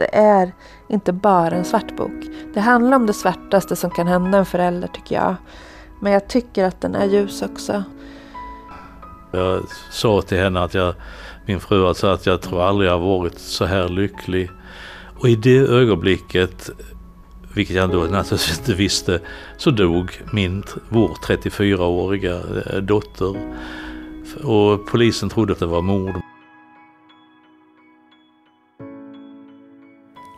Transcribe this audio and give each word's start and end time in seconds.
Det 0.00 0.16
är 0.16 0.52
inte 0.88 1.12
bara 1.12 1.56
en 1.56 1.64
svart 1.64 1.96
bok. 1.96 2.24
Det 2.54 2.60
handlar 2.60 2.96
om 2.96 3.06
det 3.06 3.12
svartaste 3.12 3.76
som 3.76 3.90
kan 3.90 4.06
hända 4.06 4.38
en 4.38 4.46
förälder 4.46 4.88
tycker 4.88 5.14
jag. 5.14 5.34
Men 6.00 6.12
jag 6.12 6.28
tycker 6.28 6.64
att 6.64 6.80
den 6.80 6.94
är 6.94 7.06
ljus 7.06 7.42
också. 7.42 7.84
Jag 9.32 9.62
sa 9.90 10.22
till 10.22 10.38
henne 10.38 10.60
att 10.60 10.74
jag, 10.74 10.94
min 11.46 11.60
fru 11.60 11.86
alltså, 11.86 12.06
att 12.06 12.26
jag 12.26 12.40
tror 12.40 12.62
aldrig 12.62 12.90
jag 12.90 12.98
har 12.98 13.18
varit 13.18 13.38
så 13.38 13.64
här 13.64 13.88
lycklig. 13.88 14.50
Och 15.18 15.28
i 15.28 15.36
det 15.36 15.58
ögonblicket, 15.58 16.70
vilket 17.54 17.76
jag 17.76 17.90
då 17.90 17.98
naturligtvis 17.98 18.58
inte 18.58 18.74
visste, 18.74 19.20
så 19.56 19.70
dog 19.70 20.22
min, 20.32 20.62
vår 20.88 21.08
34-åriga 21.08 22.34
eh, 22.34 22.76
dotter. 22.76 23.36
Och 24.44 24.86
polisen 24.86 25.28
trodde 25.28 25.52
att 25.52 25.58
det 25.58 25.66
var 25.66 25.82
mord. 25.82 26.29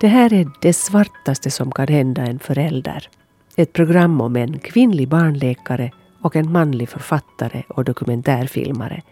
Det 0.03 0.09
här 0.09 0.33
är 0.33 0.51
det 0.61 0.73
svartaste 0.73 1.51
som 1.51 1.73
kan 1.73 1.89
hända 1.89 2.23
en 2.23 2.39
förälder. 2.39 3.09
Ett 3.57 3.73
program 3.73 4.21
om 4.21 4.37
en 4.37 4.59
kvinnlig 4.59 5.09
barnläkare 5.09 5.91
och 6.21 6.37
en 6.37 6.53
manlig 6.53 6.89
författare 6.89 7.63
och 7.69 7.85
dokumentärfilmare 7.85 9.03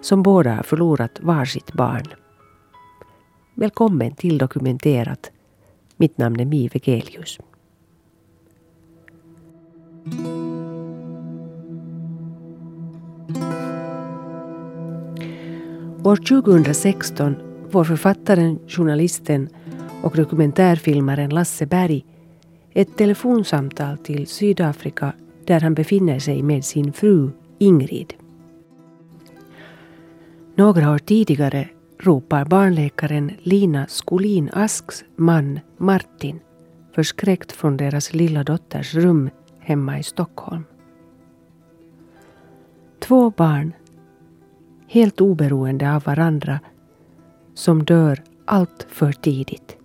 som 0.00 0.22
båda 0.22 0.54
har 0.54 0.62
förlorat 0.62 1.20
varsitt 1.20 1.72
barn. 1.72 2.04
Välkommen 3.54 4.14
till 4.14 4.38
Dokumenterat. 4.38 5.30
Mitt 5.96 6.18
namn 6.18 6.40
är 6.40 6.44
Mi 6.44 6.68
Vegelius. 6.68 7.38
År 16.04 16.16
2016 16.16 17.36
får 17.70 17.84
författaren, 17.84 18.58
journalisten 18.68 19.48
och 20.06 20.16
dokumentärfilmaren 20.16 21.30
Lasse 21.30 21.66
Berg 21.66 22.04
ett 22.72 22.96
telefonsamtal 22.96 23.98
till 23.98 24.26
Sydafrika 24.26 25.12
där 25.44 25.60
han 25.60 25.74
befinner 25.74 26.18
sig 26.18 26.42
med 26.42 26.64
sin 26.64 26.92
fru 26.92 27.30
Ingrid. 27.58 28.14
Några 30.54 30.92
år 30.92 30.98
tidigare 30.98 31.68
ropar 31.98 32.44
barnläkaren 32.44 33.32
Lina 33.42 33.86
Skolin 33.86 34.50
Asks 34.52 35.04
man 35.16 35.60
Martin 35.76 36.40
förskräckt 36.94 37.52
från 37.52 37.76
deras 37.76 38.14
lilla 38.14 38.44
dotters 38.44 38.94
rum 38.94 39.30
hemma 39.60 39.98
i 39.98 40.02
Stockholm. 40.02 40.64
Två 43.00 43.30
barn, 43.30 43.72
helt 44.88 45.20
oberoende 45.20 45.94
av 45.94 46.02
varandra, 46.02 46.60
som 47.54 47.84
dör 47.84 48.22
allt 48.44 48.86
för 48.88 49.12
tidigt, 49.12 49.76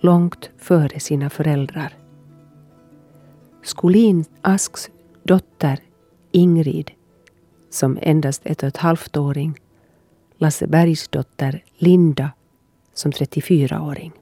långt 0.00 0.50
före 0.58 1.00
sina 1.00 1.30
föräldrar. 1.30 1.96
Skolin 3.62 4.24
Asks 4.40 4.90
dotter 5.22 5.78
Ingrid, 6.32 6.90
som 7.70 7.98
endast 8.02 8.42
ett 8.44 8.62
och 8.62 8.68
ett 8.68 8.76
halvt 8.76 9.16
åring, 9.16 9.60
Lasse 10.38 10.66
Bergs 10.66 11.08
dotter 11.08 11.64
Linda, 11.76 12.30
som 12.94 13.12
34-åring. 13.12 14.12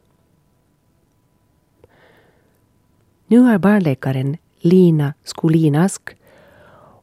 Nu 3.26 3.38
har 3.38 3.58
barnläkaren 3.58 4.36
Lina 4.60 5.14
Skolin 5.24 5.76
Ask 5.76 6.02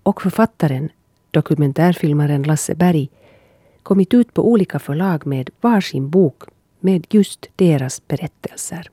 och 0.03 0.21
författaren, 0.21 0.89
dokumentärfilmaren 1.31 2.43
Lasse 2.43 2.75
Berg 2.75 3.09
kommit 3.83 4.13
ut 4.13 4.33
på 4.33 4.47
olika 4.47 4.79
förlag 4.79 5.27
med 5.27 5.49
varsin 5.61 6.09
bok 6.09 6.43
med 6.83 7.07
just 7.09 7.49
deras 7.55 8.07
berättelser. 8.07 8.89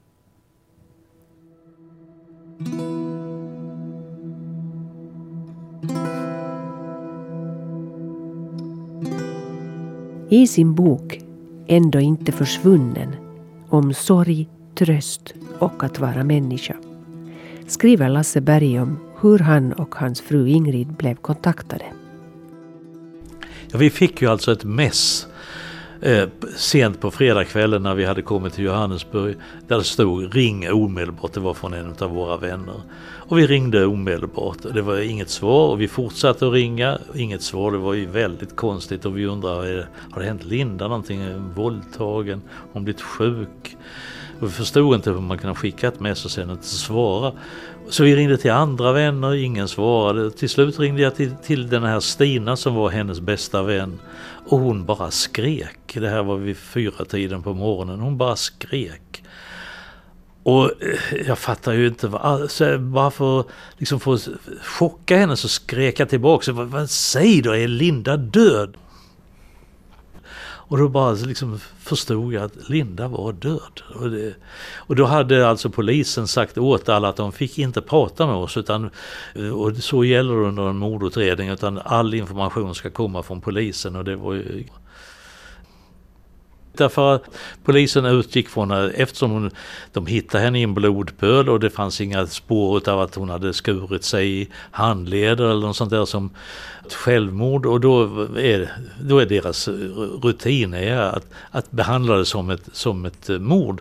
I 10.28 10.46
sin 10.46 10.74
bok 10.74 11.20
Ändå 11.66 12.00
inte 12.00 12.32
försvunnen 12.32 13.16
om 13.68 13.94
sorg, 13.94 14.48
tröst 14.74 15.34
och 15.58 15.84
att 15.84 15.98
vara 15.98 16.24
människa 16.24 16.76
skriver 17.70 18.08
Lasse 18.08 18.40
Berg 18.40 18.80
om 18.80 18.98
hur 19.20 19.38
han 19.38 19.72
och 19.72 19.94
hans 19.94 20.20
fru 20.20 20.48
Ingrid 20.48 20.88
blev 20.88 21.14
kontaktade. 21.14 21.84
Ja, 23.72 23.78
vi 23.78 23.90
fick 23.90 24.22
ju 24.22 24.28
alltså 24.28 24.52
ett 24.52 24.64
mess 24.64 25.26
eh, 26.00 26.28
sent 26.56 27.00
på 27.00 27.10
fredagskvällen 27.10 27.82
när 27.82 27.94
vi 27.94 28.04
hade 28.04 28.22
kommit 28.22 28.52
till 28.52 28.64
Johannesburg. 28.64 29.36
Där 29.68 29.78
det 29.78 29.84
stod 29.84 30.34
ring 30.34 30.72
omedelbart, 30.72 31.32
det 31.32 31.40
var 31.40 31.54
från 31.54 31.74
en 31.74 31.94
av 31.98 32.10
våra 32.10 32.36
vänner. 32.36 32.82
Och 33.02 33.38
vi 33.38 33.46
ringde 33.46 33.86
omedelbart. 33.86 34.58
Det 34.74 34.82
var 34.82 34.98
inget 34.98 35.30
svar 35.30 35.68
och 35.68 35.80
vi 35.80 35.88
fortsatte 35.88 36.46
att 36.46 36.52
ringa. 36.52 36.98
Inget 37.14 37.42
svar, 37.42 37.72
det 37.72 37.78
var 37.78 37.94
ju 37.94 38.06
väldigt 38.06 38.56
konstigt 38.56 39.04
och 39.04 39.18
vi 39.18 39.26
undrade, 39.26 39.78
eh, 39.78 39.84
har 40.10 40.20
det 40.20 40.26
hänt 40.26 40.44
Linda 40.44 40.88
någonting? 40.88 41.20
Eh, 41.20 41.36
våldtagen? 41.36 42.42
Hon 42.72 42.84
blivit 42.84 43.02
sjuk? 43.02 43.76
Och 44.40 44.46
vi 44.46 44.50
förstod 44.50 44.94
inte 44.94 45.10
hur 45.10 45.20
man 45.20 45.38
kunde 45.38 45.54
skicka 45.54 45.88
ett 45.88 46.00
mess 46.00 46.24
och 46.24 46.30
sen 46.30 46.50
inte 46.50 46.66
svara. 46.66 47.32
Så 47.88 48.04
vi 48.04 48.16
ringde 48.16 48.36
till 48.36 48.50
andra 48.50 48.92
vänner, 48.92 49.34
ingen 49.34 49.68
svarade. 49.68 50.30
Till 50.30 50.48
slut 50.48 50.78
ringde 50.78 51.02
jag 51.02 51.16
till, 51.16 51.34
till 51.44 51.68
den 51.68 51.82
här 51.82 52.00
Stina 52.00 52.56
som 52.56 52.74
var 52.74 52.90
hennes 52.90 53.20
bästa 53.20 53.62
vän. 53.62 53.98
Och 54.46 54.58
hon 54.58 54.84
bara 54.84 55.10
skrek. 55.10 55.94
Det 55.94 56.08
här 56.08 56.22
var 56.22 56.36
vid 56.36 56.56
fyra 56.56 57.04
tiden 57.04 57.42
på 57.42 57.54
morgonen. 57.54 58.00
Hon 58.00 58.18
bara 58.18 58.36
skrek. 58.36 59.22
Och 60.42 60.64
eh, 60.64 61.26
jag 61.26 61.38
fattar 61.38 61.72
ju 61.72 61.86
inte, 61.86 62.08
varför... 62.08 62.78
bara 62.78 63.10
för 63.10 63.44
liksom 63.78 64.00
få 64.00 64.18
chocka 64.62 65.16
henne 65.16 65.36
så 65.36 65.48
skrek 65.48 66.00
jag 66.00 66.08
tillbaka. 66.08 66.52
Vad, 66.52 66.90
säg 66.90 67.42
då, 67.42 67.56
är 67.56 67.68
Linda 67.68 68.16
död? 68.16 68.76
Och 70.70 70.78
då 70.78 70.88
bara 70.88 71.12
liksom 71.12 71.58
förstod 71.78 72.32
jag 72.32 72.44
att 72.44 72.68
Linda 72.68 73.08
var 73.08 73.32
död. 73.32 73.80
Och, 73.94 74.10
det, 74.10 74.34
och, 74.76 74.96
då 74.96 75.04
hade 75.04 75.48
alltså 75.48 75.70
polisen 75.70 76.28
sagt 76.28 76.58
åt 76.58 76.88
alla 76.88 77.08
att 77.08 77.16
de 77.16 77.32
fick 77.32 77.58
inte 77.58 77.80
prata 77.80 78.26
med 78.26 78.34
oss. 78.34 78.56
Utan, 78.56 78.90
eh, 79.34 79.48
och 79.48 79.76
så 79.76 80.04
gäller 80.04 80.34
det 80.34 80.48
under 80.48 80.68
en 80.68 80.76
mordutredning. 80.76 81.48
Utan 81.48 81.78
all 81.78 82.14
information 82.14 82.74
ska 82.74 82.90
komma 82.90 83.22
från 83.22 83.40
polisen. 83.40 83.96
Och 83.96 84.04
det 84.04 84.16
var 84.16 84.34
ju, 84.34 84.64
Därför 86.80 87.14
att 87.14 87.24
polisen 87.64 88.04
utgick 88.04 88.48
från 88.48 88.70
eftersom 88.70 89.30
hon, 89.30 89.50
de 89.92 90.06
hittade 90.06 90.44
henne 90.44 90.60
i 90.60 90.62
en 90.62 90.74
blodpöl 90.74 91.48
och 91.48 91.60
det 91.60 91.70
fanns 91.70 92.00
inga 92.00 92.26
spår 92.26 92.88
av 92.88 93.00
att 93.00 93.14
hon 93.14 93.28
hade 93.28 93.52
skurit 93.54 94.04
sig 94.04 94.40
i 94.42 94.48
handleder 94.70 95.44
eller 95.44 95.66
något 95.66 95.76
sånt 95.76 95.90
där 95.90 96.04
som 96.04 96.30
självmord 96.90 97.66
och 97.66 97.80
då 97.80 98.02
är, 98.36 98.72
då 99.00 99.18
är 99.18 99.26
deras 99.26 99.68
rutin 100.22 100.74
är 100.74 100.96
att, 100.96 101.26
att 101.50 101.70
behandla 101.70 102.16
det 102.16 102.24
som 102.24 102.50
ett, 102.50 102.68
som 102.72 103.04
ett 103.04 103.28
mord. 103.28 103.80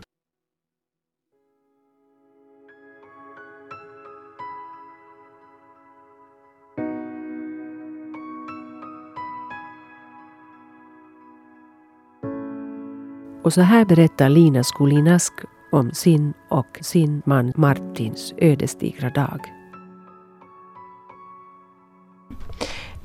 Och 13.42 13.52
så 13.52 13.60
här 13.60 13.84
berättar 13.84 14.28
Lina 14.28 14.64
Skolinask 14.64 15.32
om 15.72 15.92
sin 15.92 16.34
och 16.48 16.78
sin 16.80 17.22
man 17.26 17.52
Martins 17.56 18.34
ödesdigra 18.36 19.10
dag. 19.10 19.40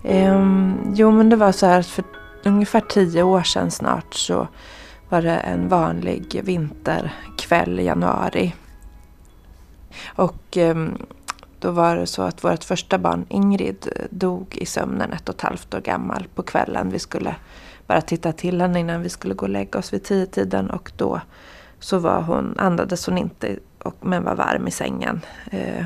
Um, 0.03 0.94
jo 0.96 1.12
men 1.12 1.29
det 1.29 1.35
var 1.35 1.51
så 1.51 1.66
här 1.66 1.79
att 1.79 1.85
för 1.85 2.03
ungefär 2.46 2.79
tio 2.79 3.23
år 3.23 3.44
sedan 3.44 3.72
snart 3.72 4.13
så 4.13 4.47
var 5.09 5.22
det 5.22 5.35
en 5.35 5.70
vanlig 5.70 6.41
vinterkväll 6.43 7.79
i 7.79 7.84
januari. 7.84 8.53
Och 10.05 10.58
um, 10.58 10.97
då 11.59 11.72
var 11.72 11.96
det 11.96 12.08
så 12.08 12.22
att 12.22 12.43
vårt 12.43 12.64
första 12.64 12.97
barn 12.97 13.26
Ingrid 13.29 13.90
dog 14.09 14.58
i 14.58 14.66
sömnen 14.66 15.14
ett 15.14 15.29
och 15.29 15.35
ett 15.35 15.41
halvt 15.41 15.73
år 15.73 15.82
gammal 15.82 16.28
på 16.35 16.43
kvällen. 16.43 16.90
Vi 16.90 16.99
skulle 16.99 17.35
bara 17.87 18.02
titta 18.02 18.32
till 18.32 18.61
henne 18.61 18.79
innan 18.79 19.02
vi 19.02 19.09
skulle 19.09 19.34
gå 19.34 19.46
och 19.46 19.49
lägga 19.49 19.79
oss 19.79 19.93
vid 19.93 20.03
tio 20.03 20.26
tiden 20.26 20.70
och 20.70 20.91
då 20.97 21.22
så 21.79 21.99
var 21.99 22.22
hon, 22.22 22.55
andades 22.58 23.05
hon 23.05 23.17
inte 23.17 23.59
och, 23.84 23.96
men 24.02 24.23
var 24.23 24.35
varm 24.35 24.67
i 24.67 24.72
sängen. 24.72 25.22
Eh, 25.52 25.85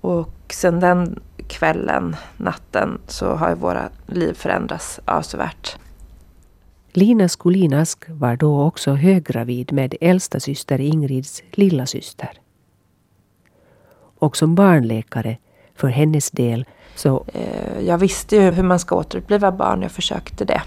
och 0.00 0.32
sen 0.48 0.80
den 0.80 1.20
kvällen, 1.48 2.16
natten, 2.36 2.98
så 3.06 3.34
har 3.34 3.54
våra 3.54 3.88
liv 4.06 4.34
förändrats 4.34 5.00
avsevärt. 5.04 5.76
Lina 6.92 7.28
Skolinask 7.28 8.04
var 8.08 8.36
då 8.36 8.62
också 8.62 8.94
höggravid 8.94 9.72
med 9.72 9.94
äldsta 10.00 10.40
syster 10.40 10.80
Ingrids 10.80 11.42
lilla 11.50 11.86
syster. 11.86 12.30
Och 14.18 14.36
som 14.36 14.54
barnläkare 14.54 15.38
för 15.76 15.88
hennes 15.88 16.30
del 16.30 16.64
så... 16.96 17.24
Eh, 17.32 17.80
jag 17.80 17.98
visste 17.98 18.36
ju 18.36 18.50
hur 18.50 18.62
man 18.62 18.78
ska 18.78 18.96
återuppliva 18.96 19.52
barn. 19.52 19.82
Jag 19.82 19.90
försökte 19.90 20.44
det 20.44 20.62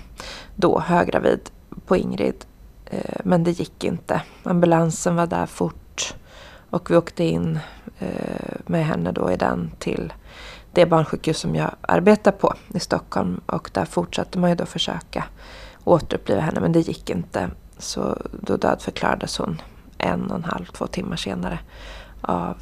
då, 0.56 0.80
höggravid, 0.80 1.50
på 1.86 1.98
Ingrid. 1.98 2.46
Eh, 2.86 3.20
men 3.24 3.44
det 3.44 3.52
gick 3.52 3.84
inte. 3.84 4.22
Ambulansen 4.44 5.16
var 5.16 5.28
där 5.28 5.46
fort. 5.46 6.16
Och 6.70 6.92
vi 6.92 6.98
åkte 6.98 7.24
in 7.24 7.60
eh, 8.00 8.56
med 8.66 8.86
henne 8.86 9.12
då 9.12 9.32
i 9.32 9.36
den 9.36 9.72
till 9.80 10.14
det 10.72 10.86
barnsjukhus 10.86 11.38
som 11.38 11.56
jag 11.56 11.72
arbetar 11.82 12.32
på 12.32 12.54
i 12.74 12.80
Stockholm. 12.80 13.42
Och 13.46 13.70
där 13.74 13.86
fortsatte 13.86 14.40
man 14.40 14.50
ju 14.50 14.56
då 14.56 14.66
försöka 14.66 15.24
återuppliva 15.84 16.42
henne 16.42 16.60
men 16.60 16.72
det 16.72 16.80
gick 16.80 17.10
inte. 17.10 17.50
Så 17.78 18.18
då 18.42 18.58
dödförklarades 18.58 19.38
hon 19.38 19.62
en 19.98 20.32
och 20.32 20.36
en 20.36 20.44
halv, 20.44 20.66
två 20.66 20.88
timmar 20.88 21.16
senare 21.16 21.60
av 22.22 22.58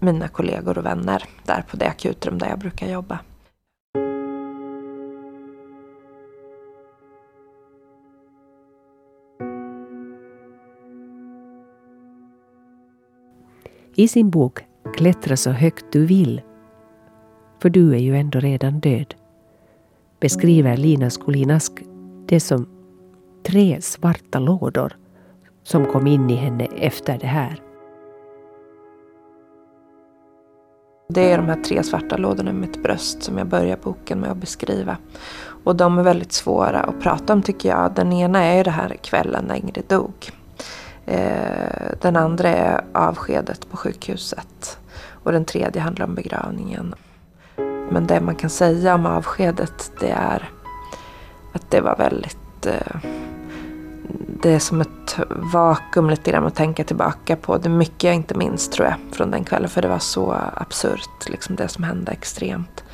mina 0.00 0.28
kollegor 0.28 0.78
och 0.78 0.84
vänner 0.84 1.24
där 1.44 1.62
på 1.62 1.76
det 1.76 1.88
akutrum 1.88 2.38
där 2.38 2.48
jag 2.48 2.58
brukar 2.58 2.88
jobba. 2.88 3.18
I 13.94 14.08
sin 14.08 14.30
bok 14.30 14.60
Klättra 14.96 15.36
så 15.36 15.50
högt 15.50 15.84
du 15.92 16.06
vill, 16.06 16.42
för 17.62 17.70
du 17.70 17.94
är 17.94 17.98
ju 17.98 18.16
ändå 18.16 18.40
redan 18.40 18.80
död, 18.80 19.14
beskriver 20.20 20.76
Lina 20.76 21.10
Skolinask 21.10 21.72
det 22.26 22.40
som 22.40 22.68
tre 23.42 23.80
svarta 23.80 24.38
lådor 24.38 24.96
som 25.62 25.86
kom 25.86 26.06
in 26.06 26.30
i 26.30 26.34
henne 26.34 26.64
efter 26.64 27.18
det 27.18 27.26
här. 27.26 27.67
Det 31.10 31.32
är 31.32 31.38
de 31.38 31.48
här 31.48 31.62
tre 31.62 31.82
svarta 31.82 32.16
lådorna 32.16 32.52
med 32.52 32.60
mitt 32.60 32.82
bröst 32.82 33.22
som 33.22 33.38
jag 33.38 33.46
börjar 33.46 33.76
boken 33.76 34.20
med 34.20 34.30
att 34.30 34.36
beskriva. 34.36 34.96
Och 35.64 35.76
de 35.76 35.98
är 35.98 36.02
väldigt 36.02 36.32
svåra 36.32 36.80
att 36.80 37.00
prata 37.00 37.32
om 37.32 37.42
tycker 37.42 37.68
jag. 37.68 37.92
Den 37.94 38.12
ena 38.12 38.44
är 38.44 38.64
det 38.64 38.70
här 38.70 38.96
kvällen 39.02 39.44
när 39.44 39.54
Ingrid 39.54 39.84
dog. 39.88 40.30
Eh, 41.06 41.96
den 42.00 42.16
andra 42.16 42.48
är 42.48 42.84
avskedet 42.92 43.70
på 43.70 43.76
sjukhuset. 43.76 44.78
Och 45.10 45.32
den 45.32 45.44
tredje 45.44 45.82
handlar 45.82 46.06
om 46.06 46.14
begravningen. 46.14 46.94
Men 47.90 48.06
det 48.06 48.20
man 48.20 48.34
kan 48.34 48.50
säga 48.50 48.94
om 48.94 49.06
avskedet 49.06 49.92
det 50.00 50.10
är 50.10 50.50
att 51.52 51.70
det 51.70 51.80
var 51.80 51.96
väldigt... 51.96 52.66
Det 54.42 54.50
är 54.50 54.58
som 54.58 54.80
ett 54.80 55.18
vakuum 55.28 56.10
lite 56.10 56.30
grann 56.30 56.46
att 56.46 56.54
tänka 56.54 56.84
tillbaka 56.84 57.36
på. 57.36 57.58
Det 57.58 57.68
är 57.68 57.70
mycket 57.70 58.04
jag 58.04 58.14
inte 58.14 58.34
minns 58.34 58.68
tror 58.68 58.86
jag 58.86 58.96
från 59.12 59.30
den 59.30 59.44
kvällen 59.44 59.68
för 59.68 59.82
det 59.82 59.88
var 59.88 59.98
så 59.98 60.36
absurt, 60.54 61.28
liksom 61.28 61.56
det 61.56 61.68
som 61.68 61.84
hände 61.84 62.12
extremt. 62.12 62.84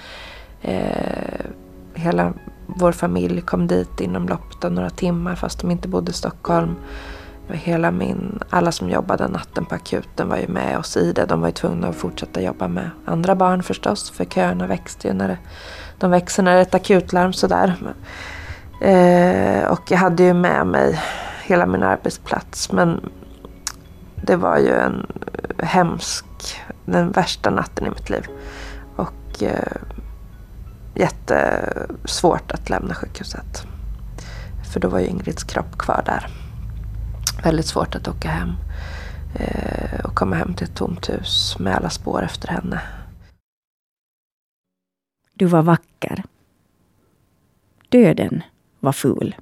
Eh, 0.63 1.45
hela 1.95 2.33
vår 2.67 2.93
familj 2.93 3.41
kom 3.41 3.67
dit 3.67 4.01
inom 4.01 4.29
loppet 4.29 4.65
av 4.65 4.73
några 4.73 4.91
timmar 4.91 5.35
fast 5.35 5.61
de 5.61 5.71
inte 5.71 5.89
bodde 5.89 6.11
i 6.11 6.15
Stockholm. 6.15 6.77
Hela 7.49 7.91
min, 7.91 8.39
alla 8.51 8.73
som 8.73 8.91
jobbade 8.91 9.29
natten 9.29 9.65
på 9.65 9.75
akuten 9.75 10.29
var 10.29 10.37
ju 10.37 10.49
med 10.49 10.79
oss 10.79 10.97
i 10.97 11.13
det. 11.13 11.27
De 11.27 11.41
var 11.41 11.49
ju 11.49 11.53
tvungna 11.53 11.89
att 11.89 11.97
fortsätta 11.97 12.43
jobba 12.43 12.69
med 12.69 12.91
andra 13.05 13.35
barn 13.35 13.63
förstås. 13.63 14.11
För 14.11 14.25
köerna 14.25 14.67
växte 14.67 15.09
ju 15.09 15.15
när 15.15 15.29
det, 15.29 15.39
de 15.99 16.11
växer 16.11 16.43
när 16.43 16.53
det 16.53 16.59
är 16.59 16.63
ett 16.63 16.75
akutlarm 16.75 17.33
sådär. 17.33 17.75
Eh, 18.85 19.71
och 19.71 19.91
jag 19.91 19.99
hade 19.99 20.23
ju 20.23 20.35
med 20.35 20.67
mig 20.67 21.01
hela 21.45 21.67
min 21.67 21.83
arbetsplats. 21.83 22.73
Men 22.73 23.11
det 24.17 24.37
var 24.37 24.59
ju 24.59 24.73
en 24.73 25.07
hemsk, 25.59 26.25
den 26.85 27.11
värsta 27.11 27.51
natten 27.51 27.87
i 27.87 27.91
mitt 27.91 28.11
liv. 28.11 28.27
Och 28.97 29.43
eh, 29.43 29.77
jättesvårt 30.95 32.53
att 32.53 32.71
lämna 32.71 32.95
sjukhuset. 32.95 33.67
För 34.73 34.81
då 34.81 34.89
var 34.89 34.99
ju 34.99 35.07
Ingrids 35.07 35.45
kropp 35.45 35.79
kvar 35.79 36.03
där 36.07 36.27
väldigt 37.45 37.67
svårt 37.67 37.95
att 37.95 38.09
åka 38.09 38.29
hem. 38.29 38.53
Eh, 39.35 40.01
och 40.05 40.15
komma 40.15 40.37
hem 40.37 40.55
till 40.55 40.67
ett 40.67 40.77
tomt 40.77 41.09
hus 41.09 41.57
med 41.59 41.77
alla 41.77 41.91
spår 41.91 42.23
efter 42.23 42.49
henne. 42.49 42.81
Du 45.35 45.47
var 45.47 45.63
vacker. 45.63 46.23
Döden 47.89 48.43
var 48.85 48.93
ful. 48.93 49.37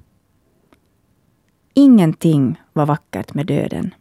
Ingenting 1.73 2.61
var 2.73 2.85
vackert 2.85 3.33
med 3.33 3.45
döden. 3.45 3.95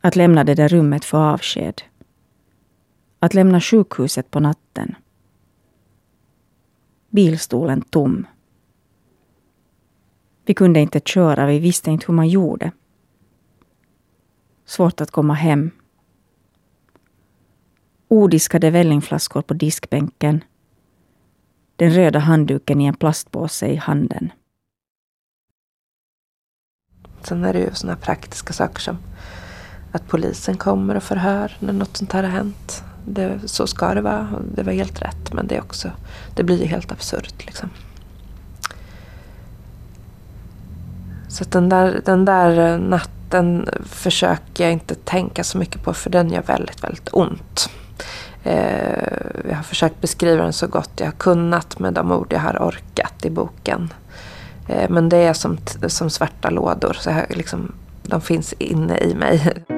Att 0.00 0.16
lämna 0.16 0.44
det 0.44 0.54
där 0.54 0.68
rummet 0.68 1.04
för 1.04 1.18
avsked. 1.18 1.82
Att 3.18 3.34
lämna 3.34 3.60
sjukhuset 3.60 4.30
på 4.30 4.40
natten. 4.40 4.94
Bilstolen 7.10 7.82
tom. 7.82 8.26
Vi 10.44 10.54
kunde 10.54 10.80
inte 10.80 11.00
köra, 11.00 11.46
vi 11.46 11.58
visste 11.58 11.90
inte 11.90 12.06
hur 12.06 12.14
man 12.14 12.28
gjorde. 12.28 12.72
Svårt 14.64 15.00
att 15.00 15.10
komma 15.10 15.34
hem. 15.34 15.70
Odiskade 18.08 18.70
vällingflaskor 18.70 19.42
på 19.42 19.54
diskbänken. 19.54 20.44
Den 21.76 21.90
röda 21.90 22.18
handduken 22.18 22.80
i 22.80 22.84
en 22.84 22.94
plastpåse 22.94 23.66
i 23.66 23.76
handen. 23.76 24.32
Sen 27.22 27.44
är 27.44 27.52
det 27.52 27.58
ju 27.58 27.70
sådana 27.72 27.96
praktiska 27.96 28.52
saker 28.52 28.80
som 28.80 28.98
att 29.92 30.08
polisen 30.08 30.56
kommer 30.56 30.94
och 30.94 31.02
förhör 31.02 31.56
när 31.58 31.72
något 31.72 31.96
sånt 31.96 32.12
här 32.12 32.22
har 32.22 32.30
hänt. 32.30 32.84
Det, 33.06 33.40
så 33.44 33.66
ska 33.66 33.94
det 33.94 34.00
vara. 34.00 34.42
Det 34.54 34.62
var 34.62 34.72
helt 34.72 35.02
rätt 35.02 35.32
men 35.32 35.46
det, 35.46 35.56
är 35.56 35.60
också, 35.60 35.90
det 36.36 36.42
blir 36.42 36.60
ju 36.60 36.66
helt 36.66 36.92
absurt. 36.92 37.46
Liksom. 37.46 37.70
Så 41.28 41.44
den 41.44 41.68
där, 41.68 42.00
den 42.04 42.24
där 42.24 42.72
eh, 42.72 42.78
natten 42.78 43.68
försöker 43.84 44.64
jag 44.64 44.72
inte 44.72 44.94
tänka 44.94 45.44
så 45.44 45.58
mycket 45.58 45.82
på 45.82 45.94
för 45.94 46.10
den 46.10 46.30
gör 46.30 46.42
väldigt, 46.42 46.84
väldigt 46.84 47.08
ont. 47.12 47.70
Eh, 48.46 49.48
jag 49.48 49.56
har 49.56 49.62
försökt 49.62 50.00
beskriva 50.00 50.42
den 50.42 50.52
så 50.52 50.66
gott 50.66 50.90
jag 50.96 51.06
har 51.06 51.12
kunnat 51.12 51.78
med 51.78 51.94
de 51.94 52.12
ord 52.12 52.32
jag 52.32 52.40
har 52.40 52.56
orkat 52.68 53.24
i 53.24 53.30
boken. 53.30 53.92
Eh, 54.68 54.90
men 54.90 55.08
det 55.08 55.16
är 55.16 55.32
som, 55.32 55.58
som 55.86 56.10
svarta 56.10 56.50
lådor, 56.50 56.92
så 56.92 57.10
jag, 57.10 57.36
liksom, 57.36 57.72
de 58.02 58.20
finns 58.20 58.52
inne 58.52 58.98
i 58.98 59.14
mig. 59.14 59.64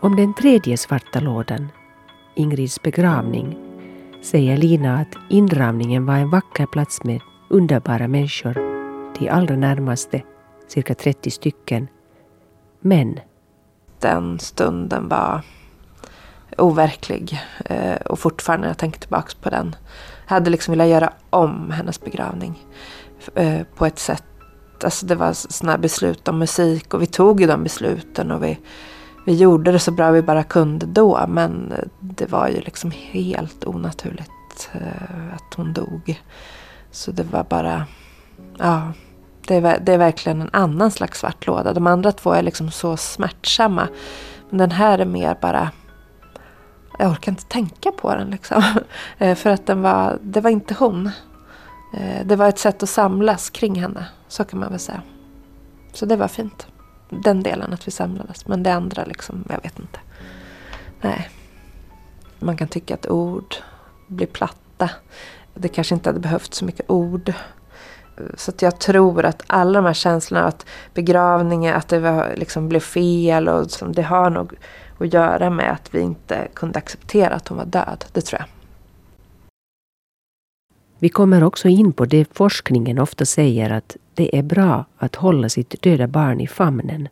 Om 0.00 0.16
den 0.16 0.34
tredje 0.34 0.76
svarta 0.76 1.20
lådan, 1.20 1.68
Ingrids 2.34 2.82
begravning, 2.82 3.58
säger 4.22 4.56
Lina 4.56 4.98
att 5.00 5.16
inramningen 5.28 6.06
var 6.06 6.14
en 6.14 6.30
vacker 6.30 6.66
plats 6.66 7.04
med 7.04 7.20
underbara 7.48 8.08
människor, 8.08 8.54
de 9.18 9.28
allra 9.28 9.56
närmaste, 9.56 10.22
cirka 10.68 10.94
30 10.94 11.30
stycken. 11.30 11.88
Men 12.80 13.20
den 14.00 14.38
stunden 14.38 15.08
var 15.08 15.40
overklig. 16.58 17.40
Eh, 17.64 17.96
och 17.96 18.18
fortfarande 18.18 18.60
när 18.60 18.70
jag 18.70 18.78
tänker 18.78 19.00
tillbaka 19.00 19.32
på 19.42 19.50
den. 19.50 19.76
Jag 20.26 20.34
hade 20.34 20.50
liksom 20.50 20.72
velat 20.72 20.88
göra 20.88 21.12
om 21.30 21.70
hennes 21.70 22.00
begravning. 22.00 22.64
Eh, 23.34 23.60
på 23.76 23.86
ett 23.86 23.98
sätt. 23.98 24.24
Alltså 24.84 25.06
det 25.06 25.14
var 25.14 25.32
sådana 25.32 25.78
beslut 25.78 26.28
om 26.28 26.38
musik 26.38 26.94
och 26.94 27.02
vi 27.02 27.06
tog 27.06 27.40
ju 27.40 27.46
de 27.46 27.62
besluten. 27.62 28.30
och 28.30 28.44
vi 28.44 28.58
vi 29.26 29.34
gjorde 29.34 29.72
det 29.72 29.78
så 29.78 29.90
bra 29.90 30.10
vi 30.10 30.22
bara 30.22 30.42
kunde 30.42 30.86
då 30.86 31.24
men 31.28 31.72
det 32.00 32.26
var 32.26 32.48
ju 32.48 32.60
liksom 32.60 32.90
helt 32.90 33.64
onaturligt 33.64 34.70
eh, 34.72 35.34
att 35.34 35.54
hon 35.56 35.72
dog. 35.72 36.22
Så 36.90 37.12
det 37.12 37.22
var 37.22 37.44
bara, 37.44 37.86
ja, 38.58 38.92
det 39.46 39.54
är, 39.54 39.80
det 39.80 39.92
är 39.92 39.98
verkligen 39.98 40.40
en 40.40 40.50
annan 40.52 40.90
slags 40.90 41.18
svart 41.20 41.46
låda. 41.46 41.72
De 41.72 41.86
andra 41.86 42.12
två 42.12 42.32
är 42.32 42.42
liksom 42.42 42.70
så 42.70 42.96
smärtsamma. 42.96 43.88
Men 44.50 44.58
den 44.58 44.70
här 44.70 44.98
är 44.98 45.04
mer 45.04 45.36
bara, 45.40 45.70
jag 46.98 47.10
orkar 47.10 47.32
inte 47.32 47.44
tänka 47.44 47.92
på 47.92 48.14
den 48.14 48.30
liksom. 48.30 48.62
Eh, 49.18 49.34
för 49.34 49.50
att 49.50 49.66
den 49.66 49.82
var, 49.82 50.18
det 50.22 50.40
var 50.40 50.50
inte 50.50 50.74
hon. 50.74 51.10
Eh, 51.94 52.26
det 52.26 52.36
var 52.36 52.48
ett 52.48 52.58
sätt 52.58 52.82
att 52.82 52.88
samlas 52.88 53.50
kring 53.50 53.80
henne, 53.80 54.06
så 54.28 54.44
kan 54.44 54.60
man 54.60 54.70
väl 54.70 54.78
säga. 54.78 55.02
Så 55.92 56.06
det 56.06 56.16
var 56.16 56.28
fint 56.28 56.66
den 57.10 57.42
delen 57.42 57.72
att 57.72 57.86
vi 57.86 57.90
samlades. 57.90 58.46
Men 58.46 58.62
det 58.62 58.74
andra 58.74 59.04
liksom, 59.04 59.44
jag 59.48 59.62
vet 59.62 59.78
inte. 59.78 59.98
Nej. 61.00 61.30
Man 62.38 62.56
kan 62.56 62.68
tycka 62.68 62.94
att 62.94 63.06
ord 63.06 63.54
blir 64.06 64.26
platta. 64.26 64.90
Det 65.54 65.68
kanske 65.68 65.94
inte 65.94 66.08
hade 66.08 66.20
behövt 66.20 66.54
så 66.54 66.64
mycket 66.64 66.90
ord. 66.90 67.32
Så 68.36 68.50
att 68.50 68.62
jag 68.62 68.78
tror 68.78 69.24
att 69.24 69.42
alla 69.46 69.78
de 69.80 69.86
här 69.86 69.94
känslorna, 69.94 70.44
att 70.44 70.66
begravningen, 70.94 71.74
att 71.74 71.88
det 71.88 72.00
var, 72.00 72.34
liksom 72.36 72.68
blev 72.68 72.80
fel 72.80 73.48
och 73.48 73.62
liksom, 73.62 73.92
det 73.92 74.02
har 74.02 74.30
nog 74.30 74.52
att 74.98 75.12
göra 75.12 75.50
med 75.50 75.72
att 75.72 75.94
vi 75.94 76.00
inte 76.00 76.48
kunde 76.54 76.78
acceptera 76.78 77.34
att 77.34 77.48
hon 77.48 77.58
var 77.58 77.64
död. 77.64 78.04
Det 78.12 78.20
tror 78.20 78.40
jag. 78.40 78.48
Vi 80.98 81.08
kommer 81.08 81.44
också 81.44 81.68
in 81.68 81.92
på 81.92 82.04
det 82.04 82.28
forskningen 82.32 82.98
ofta 82.98 83.24
säger 83.24 83.70
att 83.70 83.96
det 84.14 84.38
är 84.38 84.42
bra 84.42 84.84
att 84.98 85.14
hålla 85.16 85.48
sitt 85.48 85.82
döda 85.82 86.06
barn 86.06 86.40
i 86.40 86.46
famnen. 86.46 87.08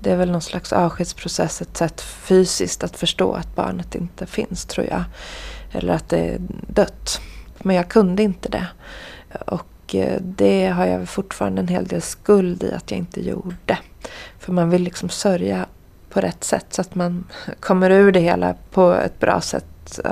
det 0.00 0.10
är 0.10 0.16
väl 0.16 0.30
någon 0.30 0.42
slags 0.42 0.72
avskedsprocess, 0.72 1.62
ett 1.62 1.76
sätt 1.76 2.00
fysiskt 2.00 2.84
att 2.84 2.96
förstå 2.96 3.32
att 3.32 3.56
barnet 3.56 3.94
inte 3.94 4.26
finns 4.26 4.64
tror 4.64 4.86
jag. 4.86 5.04
Eller 5.72 5.94
att 5.94 6.08
det 6.08 6.18
är 6.18 6.38
dött. 6.68 7.20
Men 7.62 7.76
jag 7.76 7.88
kunde 7.88 8.22
inte 8.22 8.48
det. 8.48 8.66
Och 9.46 9.94
eh, 9.94 10.20
det 10.20 10.66
har 10.66 10.86
jag 10.86 11.08
fortfarande 11.08 11.60
en 11.60 11.68
hel 11.68 11.86
del 11.86 12.02
skuld 12.02 12.62
i 12.62 12.72
att 12.72 12.90
jag 12.90 12.98
inte 12.98 13.20
gjorde. 13.20 13.78
För 14.38 14.52
man 14.52 14.70
vill 14.70 14.82
liksom 14.82 15.08
sörja 15.08 15.66
på 16.10 16.20
rätt 16.20 16.44
sätt 16.44 16.66
så 16.68 16.80
att 16.80 16.94
man 16.94 17.24
kommer 17.60 17.90
ur 17.90 18.12
det 18.12 18.20
hela 18.20 18.54
på 18.70 18.92
ett 18.92 19.20
bra 19.20 19.40
sätt. 19.40 20.00
Eh, 20.04 20.10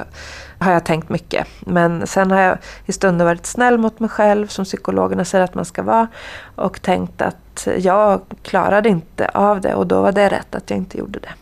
har 0.59 0.73
jag 0.73 0.85
tänkt 0.85 1.09
mycket. 1.09 1.47
Men 1.61 2.07
sen 2.07 2.31
har 2.31 2.41
jag 2.41 2.59
i 2.87 2.93
stunder 2.93 3.25
varit 3.25 3.47
snäll 3.47 3.79
mot 3.79 4.01
mig 4.01 4.11
själv 4.11 4.47
som 4.47 4.65
psykologerna 4.65 5.25
säger 5.25 5.45
att 5.45 5.55
man 5.55 5.65
ska 5.65 5.83
vara. 5.83 6.09
Och 6.55 6.83
tänkt 6.83 7.23
att 7.23 7.69
jag 7.79 8.21
klarade 8.43 8.89
inte 8.89 9.29
av 9.29 9.61
det 9.61 9.75
och 9.75 9.87
då 9.87 10.03
var 10.03 10.13
det 10.13 10.29
rätt 10.29 10.55
att 10.55 10.71
jag 10.71 10.77
inte 10.77 10.99
gjorde 10.99 11.19
det. 11.19 11.33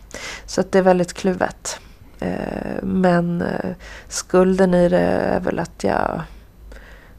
Så 0.45 0.61
att 0.61 0.71
det 0.71 0.77
är 0.77 0.83
väldigt 0.83 1.13
kluvet. 1.13 1.79
Eh, 2.19 2.83
men 2.83 3.43
skulden 4.07 4.73
i 4.73 4.89
det 4.89 4.99
är 4.99 5.39
väl 5.39 5.59
att 5.59 5.83
jag, 5.83 6.21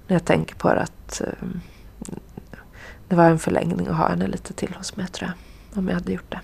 när 0.06 0.14
jag 0.14 0.24
tänker 0.24 0.54
på 0.54 0.74
det, 0.74 0.80
att 0.80 1.20
eh, 1.20 1.48
det 3.08 3.16
var 3.16 3.24
en 3.24 3.38
förlängning 3.38 3.86
att 3.86 3.96
ha 3.96 4.08
henne 4.08 4.26
lite 4.26 4.52
till 4.52 4.74
hos 4.74 4.96
mig 4.96 5.06
tror 5.06 5.30
jag. 5.30 5.78
Om 5.78 5.88
jag 5.88 5.94
hade 5.94 6.12
gjort 6.12 6.30
det. 6.30 6.40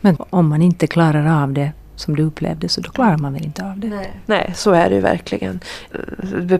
Men 0.00 0.16
om 0.30 0.48
man 0.48 0.62
inte 0.62 0.86
klarar 0.86 1.42
av 1.42 1.52
det 1.52 1.72
som 1.96 2.16
du 2.16 2.22
upplevde 2.22 2.68
så 2.68 2.80
då 2.80 2.90
klarar 2.90 3.18
man 3.18 3.32
väl 3.32 3.44
inte 3.44 3.64
av 3.64 3.78
det? 3.78 3.88
Nej, 3.88 4.20
Nej 4.26 4.52
så 4.56 4.72
är 4.72 4.88
det 4.88 4.94
ju 4.94 5.00
verkligen. 5.00 5.60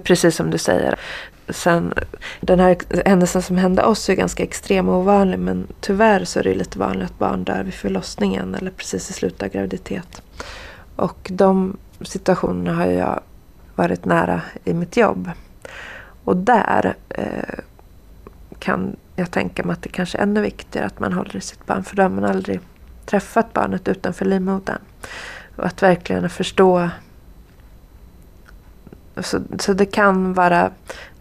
Precis 0.04 0.36
som 0.36 0.50
du 0.50 0.58
säger. 0.58 0.98
Sen, 1.48 1.94
den 2.40 2.60
här 2.60 2.76
händelsen 3.06 3.42
som 3.42 3.56
hände 3.56 3.82
oss 3.82 4.08
är 4.08 4.14
ganska 4.14 4.42
extrem 4.42 4.88
och 4.88 4.96
ovanlig 4.96 5.38
men 5.38 5.66
tyvärr 5.80 6.24
så 6.24 6.38
är 6.38 6.44
det 6.44 6.54
lite 6.54 6.78
vanligt 6.78 7.10
att 7.10 7.18
barn 7.18 7.44
dör 7.44 7.62
vid 7.62 7.74
förlossningen 7.74 8.54
eller 8.54 8.70
precis 8.70 9.10
i 9.10 9.12
slutet 9.12 9.42
av 9.42 9.48
graviditet. 9.48 10.22
Och 10.96 11.30
de 11.34 11.76
situationerna 12.00 12.76
har 12.76 12.86
jag 12.86 13.20
varit 13.76 14.04
nära 14.04 14.40
i 14.64 14.74
mitt 14.74 14.96
jobb. 14.96 15.30
Och 16.24 16.36
där 16.36 16.94
eh, 17.08 17.58
kan 18.58 18.96
jag 19.16 19.30
tänka 19.30 19.64
mig 19.64 19.72
att 19.72 19.82
det 19.82 19.88
kanske 19.88 20.18
är 20.18 20.22
ännu 20.22 20.40
viktigare 20.40 20.86
att 20.86 21.00
man 21.00 21.12
håller 21.12 21.36
i 21.36 21.40
sitt 21.40 21.66
barn 21.66 21.84
för 21.84 21.96
då 21.96 22.02
har 22.02 22.10
man 22.10 22.24
aldrig 22.24 22.60
träffat 23.06 23.52
barnet 23.52 23.88
utanför 23.88 24.24
livmodern. 24.24 24.78
Och 25.56 25.66
att 25.66 25.82
verkligen 25.82 26.30
förstå. 26.30 26.90
Så, 29.16 29.40
så 29.58 29.72
det 29.72 29.86
kan 29.86 30.32
vara 30.34 30.70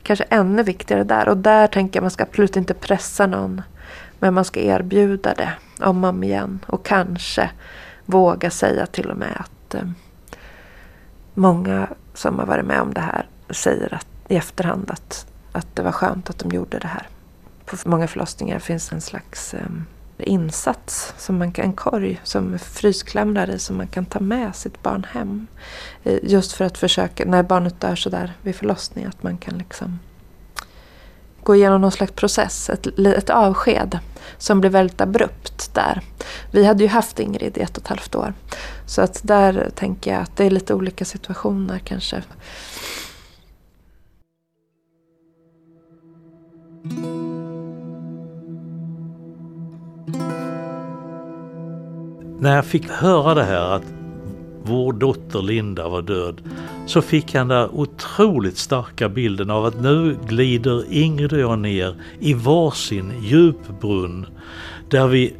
kanske 0.03 0.25
ännu 0.29 0.63
viktigare 0.63 1.03
där. 1.03 1.29
Och 1.29 1.37
där 1.37 1.67
tänker 1.67 1.97
jag 1.97 2.03
man 2.03 2.11
ska 2.11 2.23
absolut 2.23 2.57
inte 2.57 2.73
pressa 2.73 3.27
någon. 3.27 3.61
Men 4.19 4.33
man 4.33 4.45
ska 4.45 4.59
erbjuda 4.59 5.33
det 5.33 5.53
om 5.79 6.03
och 6.03 6.09
om 6.09 6.23
igen. 6.23 6.59
Och 6.67 6.85
kanske 6.85 7.49
våga 8.05 8.49
säga 8.49 8.85
till 8.85 9.11
och 9.11 9.17
med 9.17 9.37
att 9.39 9.75
eh, 9.75 9.89
många 11.33 11.87
som 12.15 12.39
har 12.39 12.45
varit 12.45 12.65
med 12.65 12.81
om 12.81 12.93
det 12.93 13.01
här 13.01 13.27
säger 13.49 13.93
att, 13.93 14.07
i 14.27 14.35
efterhand 14.35 14.91
att, 14.91 15.27
att 15.51 15.75
det 15.75 15.81
var 15.81 15.91
skönt 15.91 16.29
att 16.29 16.39
de 16.39 16.55
gjorde 16.55 16.79
det 16.79 16.87
här. 16.87 17.07
På 17.65 17.77
många 17.85 18.07
förlossningar 18.07 18.59
finns 18.59 18.91
en 18.91 19.01
slags 19.01 19.53
eh, 19.53 19.67
insats, 20.17 21.13
som 21.17 21.37
man 21.37 21.51
kan, 21.51 21.65
en 21.65 21.73
korg 21.73 22.21
som 22.23 22.59
frysklämrar 22.59 23.49
i 23.49 23.59
som 23.59 23.77
man 23.77 23.87
kan 23.87 24.05
ta 24.05 24.19
med 24.19 24.55
sitt 24.55 24.83
barn 24.83 25.05
hem. 25.11 25.47
Eh, 26.03 26.19
just 26.23 26.51
för 26.51 26.65
att 26.65 26.77
försöka, 26.77 27.25
när 27.25 27.43
barnet 27.43 27.81
dör 27.81 27.95
sådär 27.95 28.33
vid 28.41 28.55
förlossning, 28.55 29.05
att 29.05 29.23
man 29.23 29.37
kan 29.37 29.57
liksom 29.57 29.99
gå 31.45 31.55
igenom 31.55 31.81
någon 31.81 31.91
slags 31.91 32.11
process, 32.11 32.69
ett, 32.69 32.99
ett 32.99 33.29
avsked 33.29 33.99
som 34.37 34.61
blir 34.61 34.69
väldigt 34.69 35.01
abrupt 35.01 35.73
där. 35.73 36.01
Vi 36.51 36.65
hade 36.65 36.83
ju 36.83 36.89
haft 36.89 37.19
Ingrid 37.19 37.57
i 37.57 37.61
ett 37.61 37.77
och 37.77 37.83
ett 37.83 37.87
halvt 37.87 38.15
år. 38.15 38.33
Så 38.85 39.01
att 39.01 39.19
där 39.23 39.69
tänker 39.75 40.13
jag 40.13 40.21
att 40.21 40.37
det 40.37 40.45
är 40.45 40.49
lite 40.49 40.73
olika 40.73 41.05
situationer 41.05 41.79
kanske. 41.79 42.23
när 52.39 52.55
jag 52.55 52.65
fick 52.65 52.89
höra 52.89 53.33
det 53.33 53.43
här 53.43 53.75
att 53.75 53.93
vår 54.63 54.93
dotter 54.93 55.41
Linda 55.41 55.89
var 55.89 56.01
död 56.01 56.41
så 56.85 57.01
fick 57.01 57.35
han 57.35 57.47
den 57.47 57.57
där 57.57 57.75
otroligt 57.75 58.57
starka 58.57 59.09
bilden 59.09 59.49
av 59.49 59.65
att 59.65 59.81
nu 59.81 60.17
glider 60.27 60.83
Ingrid 60.89 61.33
och 61.33 61.39
jag 61.39 61.59
ner 61.59 61.95
i 62.19 62.33
varsin 62.33 63.13
djup 63.21 63.81
brunn 63.81 64.25
där 64.89 65.07
vi 65.07 65.33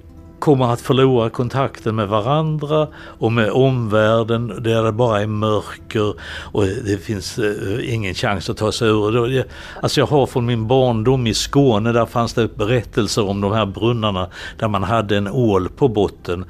kommer 0.46 0.74
att 0.74 0.82
förlora 0.82 1.30
kontakten 1.30 1.96
med 1.96 2.08
varandra 2.08 2.88
och 2.96 3.32
med 3.32 3.50
omvärlden 3.50 4.64
där 4.64 4.84
det 4.84 4.92
bara 4.92 5.22
är 5.22 5.28
mörker 5.28 6.14
och 6.52 6.66
det 6.66 6.98
finns 6.98 7.38
eh, 7.38 7.94
ingen 7.94 8.14
chans 8.14 8.50
att 8.50 8.58
ta 8.58 8.72
sig 8.72 8.90
ur. 8.90 9.46
Alltså 9.82 10.00
jag 10.00 10.08
har 10.08 10.25
från 10.25 10.46
min 10.46 10.68
barndom 10.68 11.28
i 11.28 11.34
Skåne, 11.34 11.92
där 11.92 12.06
fanns 12.06 12.34
det 12.34 12.58
berättelser 12.58 13.30
om 13.30 13.42
de 13.42 13.52
här 13.52 13.66
brunnarna 13.66 14.30
där 14.60 14.68
man 14.68 14.84
hade 14.84 15.18
en 15.18 15.28
ål 15.28 15.70
på 15.70 15.88
botten. 15.88 16.46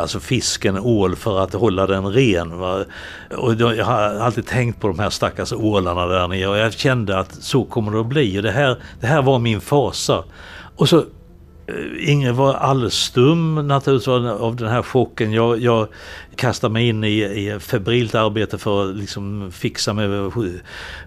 Alltså 0.00 0.20
fisken 0.20 0.78
ål 0.78 1.16
för 1.16 1.40
att 1.40 1.52
hålla 1.52 1.86
den 1.86 2.12
ren. 2.12 2.52
Och 3.36 3.54
jag 3.54 3.84
har 3.84 3.98
alltid 3.98 4.46
tänkt 4.46 4.80
på 4.80 4.88
de 4.88 4.98
här 4.98 5.10
stackars 5.10 5.52
ålarna 5.52 6.06
där 6.06 6.28
nere 6.28 6.48
och 6.48 6.58
jag 6.58 6.72
kände 6.72 7.18
att 7.18 7.34
så 7.34 7.64
kommer 7.64 7.92
det 7.92 8.00
att 8.00 8.06
bli. 8.06 8.40
Det 8.40 8.50
här, 8.50 8.76
det 9.00 9.06
här 9.06 9.22
var 9.22 9.38
min 9.38 9.60
fasa. 9.60 10.24
Och 10.76 10.88
så 10.88 11.04
Eh, 11.66 12.10
Ingrid 12.10 12.34
var 12.34 12.54
alldeles 12.54 12.94
stum 12.94 13.68
naturligtvis 13.68 14.08
av 14.08 14.56
den 14.56 14.68
här 14.68 14.82
chocken. 14.82 15.32
Jag, 15.32 15.60
jag 15.60 15.88
kastade 16.36 16.72
mig 16.72 16.88
in 16.88 17.04
i, 17.04 17.22
i 17.22 17.58
febrilt 17.60 18.14
arbete 18.14 18.58
för 18.58 18.90
att 18.90 18.96
liksom 18.96 19.52
fixa 19.52 19.92
med 19.92 20.32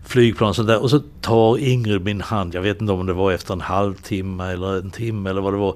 flygplan 0.06 0.50
och 0.50 0.56
sånt 0.56 0.68
där. 0.68 0.82
Och 0.82 0.89
så 0.89 1.00
tar 1.22 1.58
Ingrid 1.58 2.01
min 2.01 2.22
hand, 2.22 2.56
jag 2.56 2.62
vet 2.62 2.82
inte 2.82 2.94
om 2.94 3.06
det 3.06 3.13
var 3.13 3.32
efter 3.32 3.54
en 3.54 3.62
halvtimme 3.62 4.51
eller 4.51 4.78
en 4.78 4.92
timme 4.92 5.30
eller 5.30 5.42
vad 5.42 5.54
det 5.54 5.58
var. 5.58 5.75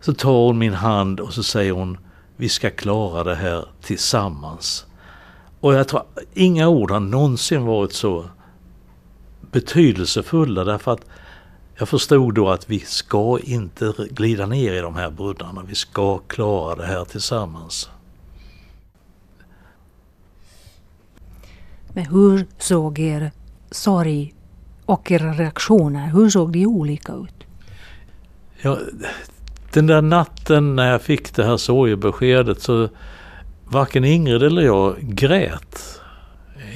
Så 0.00 0.14
tar 0.14 0.46
hon 0.46 0.58
min 0.58 0.74
hand 0.74 1.20
och 1.20 1.34
så 1.34 1.42
säger 1.42 1.72
hon, 1.72 1.98
vi 2.36 2.48
ska 2.48 2.70
klara 2.70 3.24
det 3.24 3.34
här 3.34 3.64
tillsammans. 3.82 4.86
Och 5.60 5.74
jag 5.74 5.88
tror 5.88 6.02
inga 6.34 6.68
ord 6.68 6.90
har 6.90 7.00
någonsin 7.00 7.64
varit 7.64 7.92
så 7.92 8.24
betydelsefulla 9.50 10.64
därför 10.64 10.92
att 10.92 11.04
jag 11.78 11.88
förstod 11.88 12.34
då 12.34 12.50
att 12.50 12.70
vi 12.70 12.78
ska 12.80 13.38
inte 13.42 13.92
glida 14.10 14.46
ner 14.46 14.72
i 14.72 14.80
de 14.80 14.94
här 14.94 15.10
brunnarna. 15.10 15.62
Vi 15.68 15.74
ska 15.74 16.18
klara 16.18 16.74
det 16.74 16.86
här 16.86 17.04
tillsammans. 17.04 17.90
Men 21.92 22.06
hur 22.06 22.46
såg 22.58 22.98
er 22.98 23.32
sorg 23.70 24.34
och 24.86 25.10
era 25.10 25.32
reaktioner, 25.32 26.06
hur 26.06 26.30
såg 26.30 26.52
de 26.52 26.66
olika 26.66 27.12
ut? 27.12 27.44
Ja, 28.62 28.78
den 29.72 29.86
där 29.86 30.02
natten 30.02 30.76
när 30.76 30.90
jag 30.90 31.02
fick 31.02 31.34
det 31.34 31.44
här 31.44 31.56
sorgebeskedet 31.56 32.62
så 32.62 32.88
varken 33.64 34.04
Ingrid 34.04 34.42
eller 34.42 34.62
jag 34.62 34.96
grät. 35.00 36.00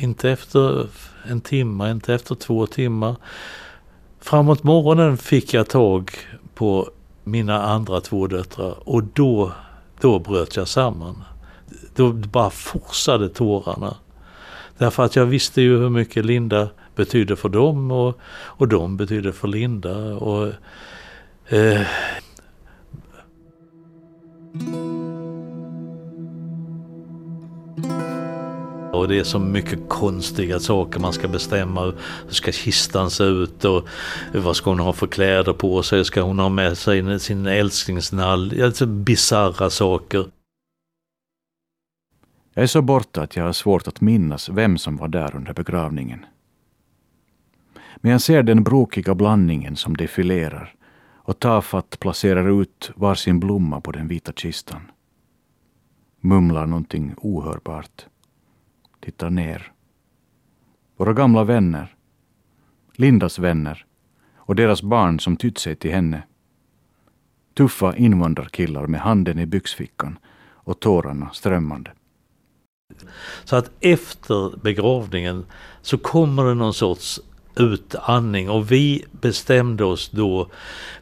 Inte 0.01 0.31
efter 0.31 0.87
en 1.29 1.41
timme, 1.41 1.91
inte 1.91 2.15
efter 2.15 2.35
två 2.35 2.67
timmar. 2.67 3.17
Framåt 4.29 4.63
morgonen 4.63 5.17
fick 5.17 5.55
jag 5.55 5.69
tag 5.69 6.11
på 6.55 6.91
mina 7.25 7.63
andra 7.63 8.01
två 8.01 8.27
döttrar 8.27 8.89
och 8.89 9.05
då, 9.05 9.53
då 10.01 10.19
bröt 10.19 10.57
jag 10.57 10.69
samman. 10.69 11.25
Då 11.95 12.13
bara 12.13 12.51
forsade 12.51 13.29
tårarna. 13.29 13.97
Därför 14.79 15.03
att 15.05 15.17
jag 15.17 15.27
visste 15.27 15.63
ju 15.63 15.79
hur 15.79 15.91
mycket 15.91 16.25
Linda 16.25 16.69
betydde 16.97 17.37
för 17.37 17.49
dem 17.49 17.91
och, 17.91 18.19
och 18.31 18.69
de 18.69 18.97
betydde 18.97 19.33
för 19.33 19.49
Linda. 19.49 19.97
Och, 20.15 20.53
eh, 21.49 21.87
Och 28.93 29.09
det 29.09 29.19
är 29.19 29.25
så 29.25 29.39
mycket 29.39 29.89
konstiga 29.89 30.61
saker 30.61 31.01
man 31.01 31.13
ska 31.13 31.29
bestämma. 31.29 31.85
Hur 32.25 32.33
ska 32.35 32.53
kistan 32.53 33.11
se 33.11 33.25
ut 33.25 33.65
och 33.65 33.89
vad 34.35 34.57
ska 34.57 34.71
hon 34.71 34.79
ha 34.79 34.93
för 34.93 35.07
kläder 35.07 35.53
på 35.53 35.83
sig? 35.83 36.05
Ska 36.05 36.21
hon 36.21 36.39
ha 36.39 36.49
med 36.49 36.79
sig 36.79 37.21
sin 37.21 37.47
älsklingsnall? 37.47 38.63
Alltså 38.63 38.87
bisarra 38.87 39.71
saker. 39.71 40.27
Jag 42.55 42.63
är 42.63 42.67
så 42.67 42.83
borta 42.83 43.23
att 43.23 43.37
jag 43.37 43.45
har 43.45 43.53
svårt 43.53 43.89
att 43.89 44.01
minnas 44.01 44.49
vem 44.49 44.79
som 44.79 44.97
var 44.97 45.09
där 45.09 45.37
under 45.37 45.53
begravningen. 45.53 46.27
Men 47.97 48.13
jag 48.13 48.21
ser 48.21 48.43
den 48.43 48.65
brokiga 48.65 49.15
blandningen 49.15 49.77
som 49.77 49.97
defilerar 49.97 50.75
och 51.17 51.39
tafatt 51.39 52.01
placerar 52.01 52.63
ut 52.63 52.91
varsin 52.95 53.41
blomma 53.41 53.81
på 53.81 53.93
den 53.93 54.09
vita 54.09 54.33
kistan. 54.33 54.81
Mumlar 56.21 56.67
någonting 56.67 57.15
ohörbart 57.17 58.07
tittar 59.01 59.31
ner. 59.31 59.73
Våra 60.97 61.13
gamla 61.13 61.45
vänner, 61.45 61.95
Lindas 62.93 63.39
vänner 63.39 63.87
och 64.37 64.55
deras 64.55 64.83
barn 64.83 65.21
som 65.21 65.37
tytt 65.37 65.59
sig 65.59 65.77
till 65.77 65.91
henne. 65.91 66.23
tuffa 67.55 67.97
invandrarkillar 67.97 68.87
med 68.87 69.01
handen 69.01 69.39
i 69.39 69.47
byxfickan 69.47 70.19
och 70.69 70.81
tårarna 70.81 71.31
strömmande. 71.33 71.93
Så 73.45 73.57
att 73.57 73.71
efter 73.81 74.57
begravningen 74.63 75.47
så 75.83 75.99
kommer 75.99 76.45
det 76.45 76.55
någon 76.55 76.75
sorts 76.75 77.21
utandning. 77.59 78.51
Och 78.51 78.73
vi 78.73 79.05
bestämde 79.11 79.85
oss 79.85 80.09
då, 80.09 80.49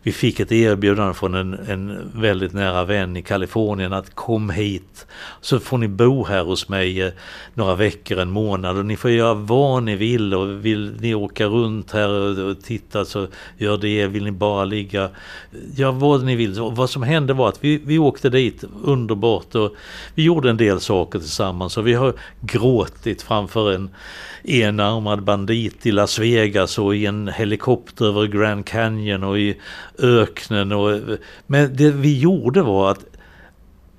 vi 0.02 0.12
fick 0.12 0.40
ett 0.40 0.52
erbjudande 0.52 1.14
från 1.14 1.34
en, 1.34 1.54
en 1.54 2.10
väldigt 2.14 2.52
nära 2.52 2.84
vän 2.84 3.16
i 3.16 3.22
Kalifornien 3.22 3.92
att 3.92 4.14
kom 4.14 4.50
hit 4.50 5.06
så 5.40 5.60
får 5.60 5.78
ni 5.78 5.88
bo 5.88 6.24
här 6.24 6.44
hos 6.44 6.68
mig 6.68 7.02
eh, 7.02 7.12
några 7.54 7.74
veckor, 7.74 8.18
en 8.18 8.30
månad. 8.30 8.78
Och 8.78 8.86
ni 8.86 8.96
får 8.96 9.10
göra 9.10 9.34
vad 9.34 9.82
ni 9.82 9.96
vill 9.96 10.34
och 10.34 10.64
vill 10.64 10.96
ni 11.00 11.14
åka 11.14 11.46
runt 11.46 11.90
här 11.90 12.08
och, 12.08 12.50
och 12.50 12.62
titta 12.62 13.04
så 13.04 13.26
gör 13.58 13.76
det, 13.76 14.06
vill 14.06 14.24
ni 14.24 14.32
bara 14.32 14.64
ligga, 14.64 15.10
gör 15.74 15.92
vad 15.92 16.24
ni 16.24 16.36
vill. 16.36 16.60
Och 16.60 16.76
vad 16.76 16.90
som 16.90 17.02
hände 17.02 17.34
var 17.34 17.48
att 17.48 17.64
vi, 17.64 17.80
vi 17.84 17.98
åkte 17.98 18.30
dit, 18.30 18.64
underbart 18.84 19.54
och 19.54 19.74
vi 20.14 20.22
gjorde 20.22 20.50
en 20.50 20.56
del 20.56 20.80
saker 20.80 21.18
tillsammans. 21.18 21.76
Och 21.76 21.86
vi 21.86 21.94
har 21.94 22.14
gråtit 22.40 23.22
framför 23.22 23.72
en 23.72 23.90
enarmad 24.46 25.22
bandit 25.22 25.86
i 25.86 25.92
Las 25.92 26.18
Vegas 26.18 26.78
och 26.78 26.96
i 26.96 27.06
en 27.06 27.28
helikopter 27.28 28.04
över 28.04 28.26
Grand 28.26 28.66
Canyon 28.66 29.24
och 29.24 29.38
i 29.38 29.56
öknen. 29.98 30.72
Och, 30.72 31.00
men 31.46 31.76
det 31.76 31.90
vi 31.90 32.18
gjorde 32.18 32.62
var 32.62 32.90
att 32.90 33.04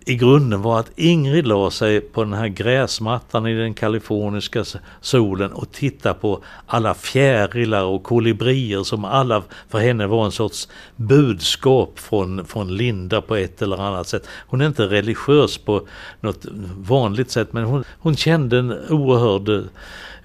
i 0.08 0.16
grunden 0.16 0.62
var 0.62 0.80
att 0.80 0.92
Ingrid 0.96 1.48
la 1.48 1.72
sig 1.72 2.02
på 2.02 2.24
den 2.24 2.34
här 2.34 2.48
gräsmattan 2.48 3.48
i 3.48 3.54
den 3.54 3.74
kaliforniska 3.74 4.64
solen 5.02 5.52
och 5.52 5.72
tittade 5.72 6.16
på 6.16 6.44
alla 6.66 6.94
fjärilar 6.94 7.84
och 7.84 8.04
kolibrier 8.04 8.84
som 8.84 9.06
alla 9.06 9.44
för 9.70 9.80
henne 9.80 10.08
var 10.08 10.26
en 10.26 10.32
sorts 10.32 10.68
budskap 10.96 12.00
från, 12.00 12.46
från 12.46 12.76
Linda 12.78 13.22
på 13.22 13.36
ett 13.36 13.62
eller 13.62 13.78
annat 13.78 14.08
sätt. 14.08 14.28
Hon 14.48 14.62
är 14.62 14.66
inte 14.66 14.88
religiös 14.88 15.58
på 15.58 15.88
något 16.22 16.46
vanligt 16.78 17.32
sätt 17.32 17.54
men 17.54 17.64
hon, 17.64 17.84
hon 18.00 18.16
kände 18.16 18.60
en 18.60 18.72
oerhörd 18.90 19.68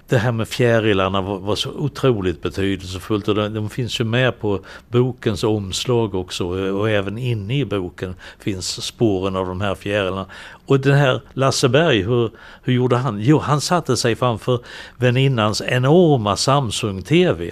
det 0.07 0.17
här 0.17 0.31
med 0.31 0.47
fjärilarna 0.47 1.21
var, 1.21 1.39
var, 1.39 1.55
så 1.55 1.69
otroligt 1.71 2.41
betydelsefullt 2.41 3.27
och 3.27 3.35
de, 3.35 3.53
de, 3.53 3.69
finns 3.69 3.99
ju 3.99 4.03
med 4.03 4.39
på 4.39 4.59
bokens 4.87 5.43
omslag 5.43 6.15
också 6.15 6.45
och 6.71 6.89
även 6.89 7.17
inne 7.17 7.59
i 7.59 7.65
boken 7.65 8.15
finns 8.39 8.85
spåren 8.85 9.35
av 9.35 9.47
de 9.47 9.61
här 9.61 9.75
fjärilarna. 9.75 10.25
Och 10.65 10.79
den 10.79 10.97
här 10.97 11.21
Lasse 11.33 11.69
Berg, 11.69 12.01
hur, 12.01 12.31
hur 12.63 12.73
gjorde 12.73 12.97
han? 12.97 13.19
Jo, 13.19 13.39
han 13.39 13.61
satte 13.61 13.97
sig 13.97 14.15
framför 14.15 14.59
väninnans 14.97 15.61
enorma 15.61 16.35
Samsung-TV. 16.35 17.51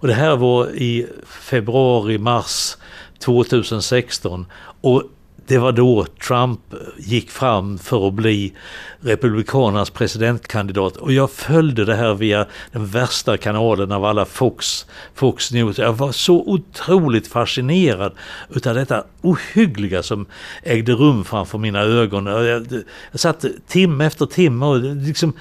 Och 0.00 0.08
det 0.08 0.14
här 0.14 0.36
var 0.36 0.68
i 0.68 1.06
februari, 1.26 2.18
mars 2.18 2.76
2016 3.18 4.46
och 4.80 5.02
det 5.50 5.58
var 5.58 5.72
då 5.72 6.06
Trump 6.26 6.60
eh, 6.72 6.78
gick 6.98 7.30
fram 7.30 7.78
för 7.78 8.08
att 8.08 8.14
bli 8.14 8.52
Republikanernas 9.00 9.90
presidentkandidat 9.90 10.96
och 10.96 11.12
jag 11.12 11.30
följde 11.30 11.84
det 11.84 11.94
här 11.94 12.14
via 12.14 12.46
den 12.72 12.86
värsta 12.86 13.36
kanalen 13.36 13.92
av 13.92 14.04
alla 14.04 14.24
Fox, 14.24 14.86
Fox 15.14 15.52
News. 15.52 15.78
Jag 15.78 15.92
var 15.92 16.12
så 16.12 16.34
otroligt 16.34 17.26
fascinerad 17.26 18.12
utav 18.50 18.74
detta 18.74 19.04
ohyggliga 19.22 20.02
som 20.02 20.26
ägde 20.62 20.92
rum 20.92 21.24
framför 21.24 21.58
mina 21.58 21.80
ögon. 21.80 22.26
Jag, 22.26 22.66
jag 23.10 23.20
satt 23.20 23.44
timme 23.68 24.06
efter 24.06 24.26
timme 24.26 24.66
och 24.66 24.80
liksom 24.80 25.32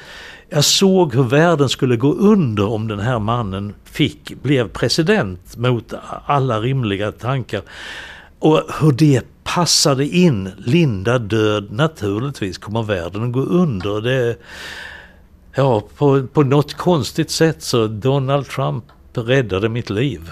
jag 0.49 0.65
såg 0.65 1.15
hur 1.15 1.23
världen 1.23 1.69
skulle 1.69 1.95
gå 1.95 2.13
under 2.13 2.67
om 2.67 2.87
den 2.87 2.99
här 2.99 3.19
mannen 3.19 3.73
fick, 3.83 4.41
blev 4.41 4.69
president 4.69 5.57
mot 5.57 5.93
alla 6.25 6.59
rimliga 6.59 7.11
tankar. 7.11 7.61
Och 8.39 8.63
hur 8.79 8.91
det 8.91 9.21
passade 9.55 10.05
in. 10.05 10.49
Linda 10.57 11.19
död, 11.19 11.71
naturligtvis 11.71 12.57
kommer 12.57 12.83
världen 12.83 13.23
att 13.23 13.31
gå 13.31 13.39
under. 13.39 14.01
Det, 14.01 14.35
ja, 15.55 15.83
på, 15.97 16.27
på 16.27 16.43
något 16.43 16.73
konstigt 16.73 17.31
sätt 17.31 17.61
så 17.61 17.87
Donald 17.87 18.47
Trump 18.47 18.83
räddade 19.13 19.69
mitt 19.69 19.89
liv. 19.89 20.31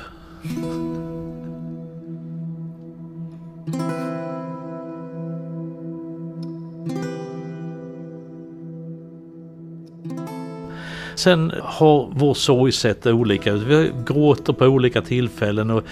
Sen 11.15 11.53
har 11.63 12.11
vår 12.15 12.33
sorg 12.33 12.71
sett 12.71 13.05
olika 13.05 13.51
ut. 13.51 13.61
Vi 13.61 13.91
gråter 14.05 14.53
på 14.53 14.65
olika 14.65 15.01
tillfällen 15.01 15.69
och, 15.69 15.83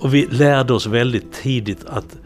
och 0.00 0.14
vi 0.14 0.26
lärde 0.26 0.72
oss 0.72 0.86
väldigt 0.86 1.32
tidigt 1.32 1.84
att 1.84 2.16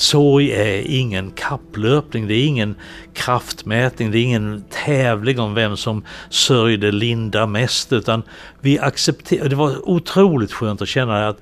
Sorg 0.00 0.52
är 0.52 0.82
ingen 0.86 1.30
kapplöpning, 1.30 2.28
det 2.28 2.34
är 2.34 2.46
ingen 2.46 2.74
kraftmätning, 3.14 4.10
det 4.10 4.18
är 4.18 4.22
ingen 4.22 4.64
tävling 4.84 5.40
om 5.40 5.54
vem 5.54 5.76
som 5.76 6.04
sörjde 6.30 6.92
Linda 6.92 7.46
mest 7.46 7.92
utan 7.92 8.22
vi 8.60 8.78
accepterar, 8.78 9.48
det 9.48 9.56
var 9.56 9.88
otroligt 9.88 10.52
skönt 10.52 10.82
att 10.82 10.88
känna 10.88 11.28
att 11.28 11.40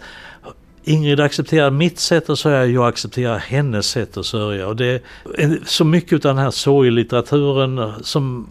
Ingrid 0.85 1.21
accepterar 1.21 1.71
mitt 1.71 1.99
sätt 1.99 2.31
att 2.31 2.39
sörja, 2.39 2.67
jag 2.67 2.89
accepterar 2.89 3.39
hennes 3.39 3.87
sätt 3.87 4.17
att 4.17 4.27
sörja. 4.27 4.69
Och 4.69 4.77
det 4.77 5.03
är 5.39 5.61
så 5.67 5.85
mycket 5.85 6.13
av 6.13 6.35
den 6.35 6.45
här 6.45 6.51
sorglitteraturen 6.51 7.93
som 8.03 8.49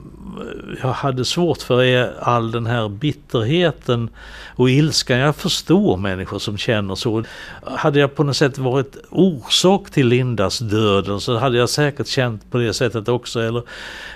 jag 0.82 0.92
hade 0.92 1.26
svårt 1.26 1.62
för 1.62 1.84
är 1.84 2.14
all 2.20 2.52
den 2.52 2.66
här 2.66 2.90
bitterheten 2.90 4.10
och 4.56 4.70
ilskan. 4.70 5.18
Jag 5.18 5.36
förstår 5.36 5.98
människor 5.98 6.40
som 6.40 6.58
känner 6.58 6.96
så. 6.96 7.24
Hade 7.64 8.00
jag 8.00 8.16
på 8.16 8.24
något 8.24 8.38
sätt 8.38 8.58
varit 8.58 8.98
orsak 9.10 9.90
till 9.90 10.08
Lindas 10.08 10.60
döden 10.60 11.20
så 11.22 11.38
hade 11.38 11.58
jag 11.58 11.70
säkert 11.70 12.08
känt 12.08 12.52
på 12.52 12.58
det 12.58 12.74
sättet 12.74 13.10
också. 13.10 13.40
Eller, 13.40 13.64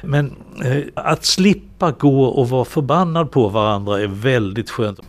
men 0.03 0.35
eh, 0.63 0.83
att 0.95 1.25
slippa 1.25 1.91
gå 1.91 2.23
och 2.23 2.49
vara 2.49 2.65
förbannad 2.65 3.31
på 3.31 3.47
varandra 3.47 4.01
är 4.01 4.07
väldigt 4.07 4.69
skönt. 4.69 4.99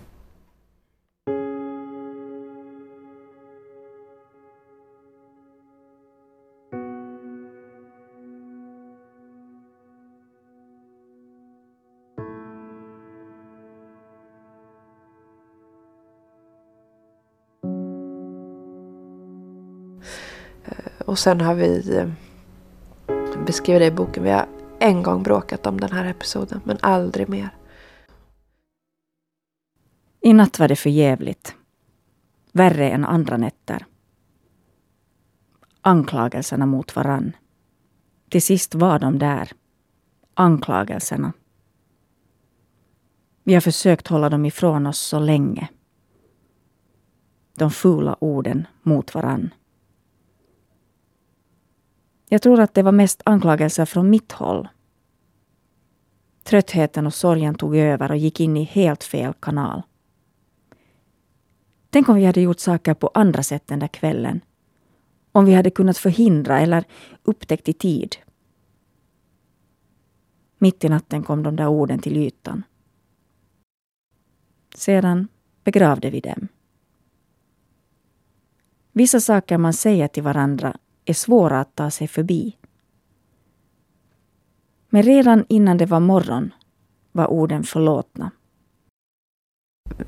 Och 21.13 21.19
sen 21.19 21.41
har 21.41 21.55
vi 21.55 21.83
beskrivit 23.07 23.47
beskriver 23.47 23.81
det 23.81 23.87
i 23.87 23.91
boken. 23.91 24.23
Vi 24.23 24.31
har 24.31 24.49
en 24.79 25.03
gång 25.03 25.23
bråkat 25.23 25.67
om 25.67 25.81
den 25.81 25.93
här 25.93 26.05
episoden, 26.05 26.61
men 26.65 26.79
aldrig 26.81 27.29
mer. 27.29 27.57
I 30.21 30.33
natt 30.33 30.59
var 30.59 30.69
det 30.69 30.77
för 30.77 30.91
jävligt. 30.91 31.55
Värre 32.53 32.91
än 32.91 33.05
andra 33.05 33.37
nätter. 33.37 33.87
Anklagelserna 35.81 36.67
mot 36.67 36.97
varann. 36.97 37.33
Till 38.29 38.43
sist 38.43 38.75
var 38.75 38.99
de 38.99 39.19
där. 39.19 39.53
Anklagelserna. 40.35 41.33
Vi 43.43 43.55
har 43.55 43.61
försökt 43.61 44.09
hålla 44.09 44.31
dem 44.31 44.45
ifrån 44.45 44.87
oss 44.87 44.99
så 44.99 45.19
länge. 45.19 45.69
De 47.55 47.71
fula 47.71 48.17
orden 48.21 48.67
mot 48.83 49.15
varann. 49.15 49.51
Jag 52.33 52.43
tror 52.43 52.61
att 52.61 52.75
det 52.75 52.83
var 52.83 52.93
mest 52.93 53.23
anklagelser 53.25 53.85
från 53.85 54.11
mitt 54.11 54.33
håll. 54.33 54.69
Tröttheten 56.43 57.07
och 57.07 57.15
sorgen 57.15 57.55
tog 57.55 57.77
över 57.77 58.11
och 58.11 58.17
gick 58.17 58.41
in 58.41 58.57
i 58.57 58.63
helt 58.63 59.05
fel 59.05 59.33
kanal. 59.41 59.83
Tänk 61.91 62.09
om 62.09 62.17
vi 62.17 62.25
hade 62.25 62.41
gjort 62.41 62.61
saker 62.61 62.95
på 62.95 63.11
andra 63.15 63.43
sätt 63.43 63.67
den 63.67 63.79
där 63.79 63.89
kvällen. 63.89 64.41
Om 65.33 65.45
vi 65.45 65.55
hade 65.55 65.71
kunnat 65.71 65.99
förhindra 65.99 66.61
eller 66.61 66.85
upptäckt 67.23 67.69
i 67.69 67.73
tid. 67.73 68.17
Mitt 70.59 70.85
i 70.85 70.89
natten 70.89 71.23
kom 71.23 71.43
de 71.43 71.57
där 71.57 71.69
orden 71.69 71.99
till 71.99 72.17
ytan. 72.17 72.63
Sedan 74.75 75.29
begravde 75.65 76.11
vi 76.11 76.21
dem. 76.21 76.49
Vissa 78.93 79.21
saker 79.21 79.59
man 79.59 79.73
säger 79.73 80.09
till 80.09 80.23
varandra 80.23 80.77
är 81.05 81.15
svåra 81.15 81.61
att 81.61 81.77
ta 81.77 81.91
sig 81.91 82.09
förbi. 82.09 82.57
Men 84.91 85.03
redan 85.03 85.45
innan 85.49 85.79
det 85.79 85.87
var 85.87 86.01
morgon 86.01 86.55
var 87.13 87.27
orden 87.27 87.65
förlåtna. 87.65 88.31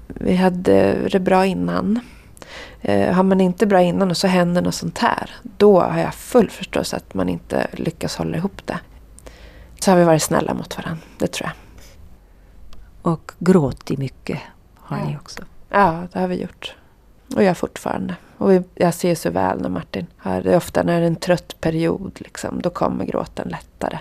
Vi 0.08 0.36
hade 0.36 1.08
det 1.08 1.20
bra 1.20 1.46
innan. 1.46 2.00
Eh, 2.80 3.14
har 3.14 3.22
man 3.22 3.40
inte 3.40 3.66
bra 3.66 3.82
innan 3.82 4.10
och 4.10 4.16
så 4.16 4.26
händer 4.26 4.62
något 4.62 4.74
sånt 4.74 4.98
här, 4.98 5.30
då 5.42 5.80
har 5.80 6.00
jag 6.00 6.14
full 6.14 6.50
förståelse 6.50 6.96
att 6.96 7.14
man 7.14 7.28
inte 7.28 7.66
lyckas 7.72 8.16
hålla 8.16 8.36
ihop 8.36 8.66
det. 8.66 8.80
Så 9.80 9.90
har 9.90 9.98
vi 9.98 10.04
varit 10.04 10.22
snälla 10.22 10.54
mot 10.54 10.76
varandra, 10.76 11.02
det 11.18 11.26
tror 11.26 11.50
jag. 11.50 11.56
Och 13.12 13.32
gråtit 13.38 13.98
mycket 13.98 14.40
har 14.74 15.04
ni 15.06 15.16
också. 15.16 15.42
Ja, 15.68 16.02
det 16.12 16.18
har 16.18 16.28
vi 16.28 16.42
gjort. 16.42 16.76
Och 17.34 17.42
jag 17.42 17.56
fortfarande. 17.56 18.16
Och 18.38 18.52
jag 18.74 18.94
ser 18.94 19.14
så 19.14 19.30
väl 19.30 19.60
när 19.60 19.68
Martin 19.68 20.06
har 20.16 20.42
det. 20.42 20.52
är 20.52 20.56
ofta 20.56 20.82
när 20.82 21.00
det 21.00 21.04
är 21.04 21.06
en 21.06 21.16
trött 21.16 21.60
period. 21.60 22.12
Liksom, 22.18 22.60
då 22.62 22.70
kommer 22.70 23.04
gråten 23.04 23.48
lättare. 23.48 23.98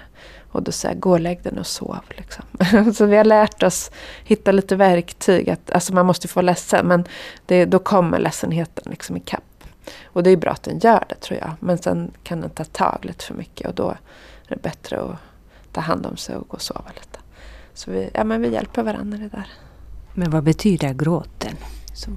Och 0.51 0.63
då 0.63 0.71
säger 0.71 0.95
jag, 0.95 1.01
gå 1.01 1.11
och 1.11 1.19
lägg 1.19 1.43
den 1.43 1.57
och 1.57 1.67
sov. 1.67 2.03
Liksom. 2.09 2.45
så 2.93 3.05
vi 3.05 3.15
har 3.15 3.23
lärt 3.23 3.63
oss 3.63 3.91
hitta 4.23 4.51
lite 4.51 4.75
verktyg. 4.75 5.49
Att, 5.49 5.71
alltså 5.71 5.93
man 5.93 6.05
måste 6.05 6.27
få 6.27 6.37
vara 6.37 6.45
ledsen. 6.45 6.87
Men 6.87 7.05
det, 7.45 7.65
då 7.65 7.79
kommer 7.79 8.19
ledsenheten 8.19 8.83
liksom 8.89 9.17
ikapp. 9.17 9.43
Och 10.03 10.23
det 10.23 10.29
är 10.29 10.37
bra 10.37 10.51
att 10.51 10.63
den 10.63 10.79
gör 10.79 11.05
det 11.09 11.15
tror 11.15 11.39
jag. 11.39 11.51
Men 11.59 11.77
sen 11.77 12.11
kan 12.23 12.41
den 12.41 12.49
ta 12.49 12.63
tag 12.63 12.99
lite 13.01 13.25
för 13.25 13.33
mycket. 13.33 13.67
Och 13.67 13.75
då 13.75 13.89
är 13.89 13.97
det 14.47 14.61
bättre 14.61 15.01
att 15.01 15.15
ta 15.71 15.81
hand 15.81 16.05
om 16.05 16.17
sig 16.17 16.35
och 16.35 16.47
gå 16.47 16.55
och 16.55 16.61
sova 16.61 16.91
lite. 16.95 17.19
Så 17.73 17.91
vi, 17.91 18.09
ja, 18.13 18.23
men 18.23 18.41
vi 18.41 18.53
hjälper 18.53 18.83
varandra 18.83 19.17
i 19.17 19.21
det 19.21 19.29
där. 19.29 19.47
Men 20.13 20.31
vad 20.31 20.43
betyder 20.43 20.93
gråten? 20.93 21.55
Så. 21.93 22.11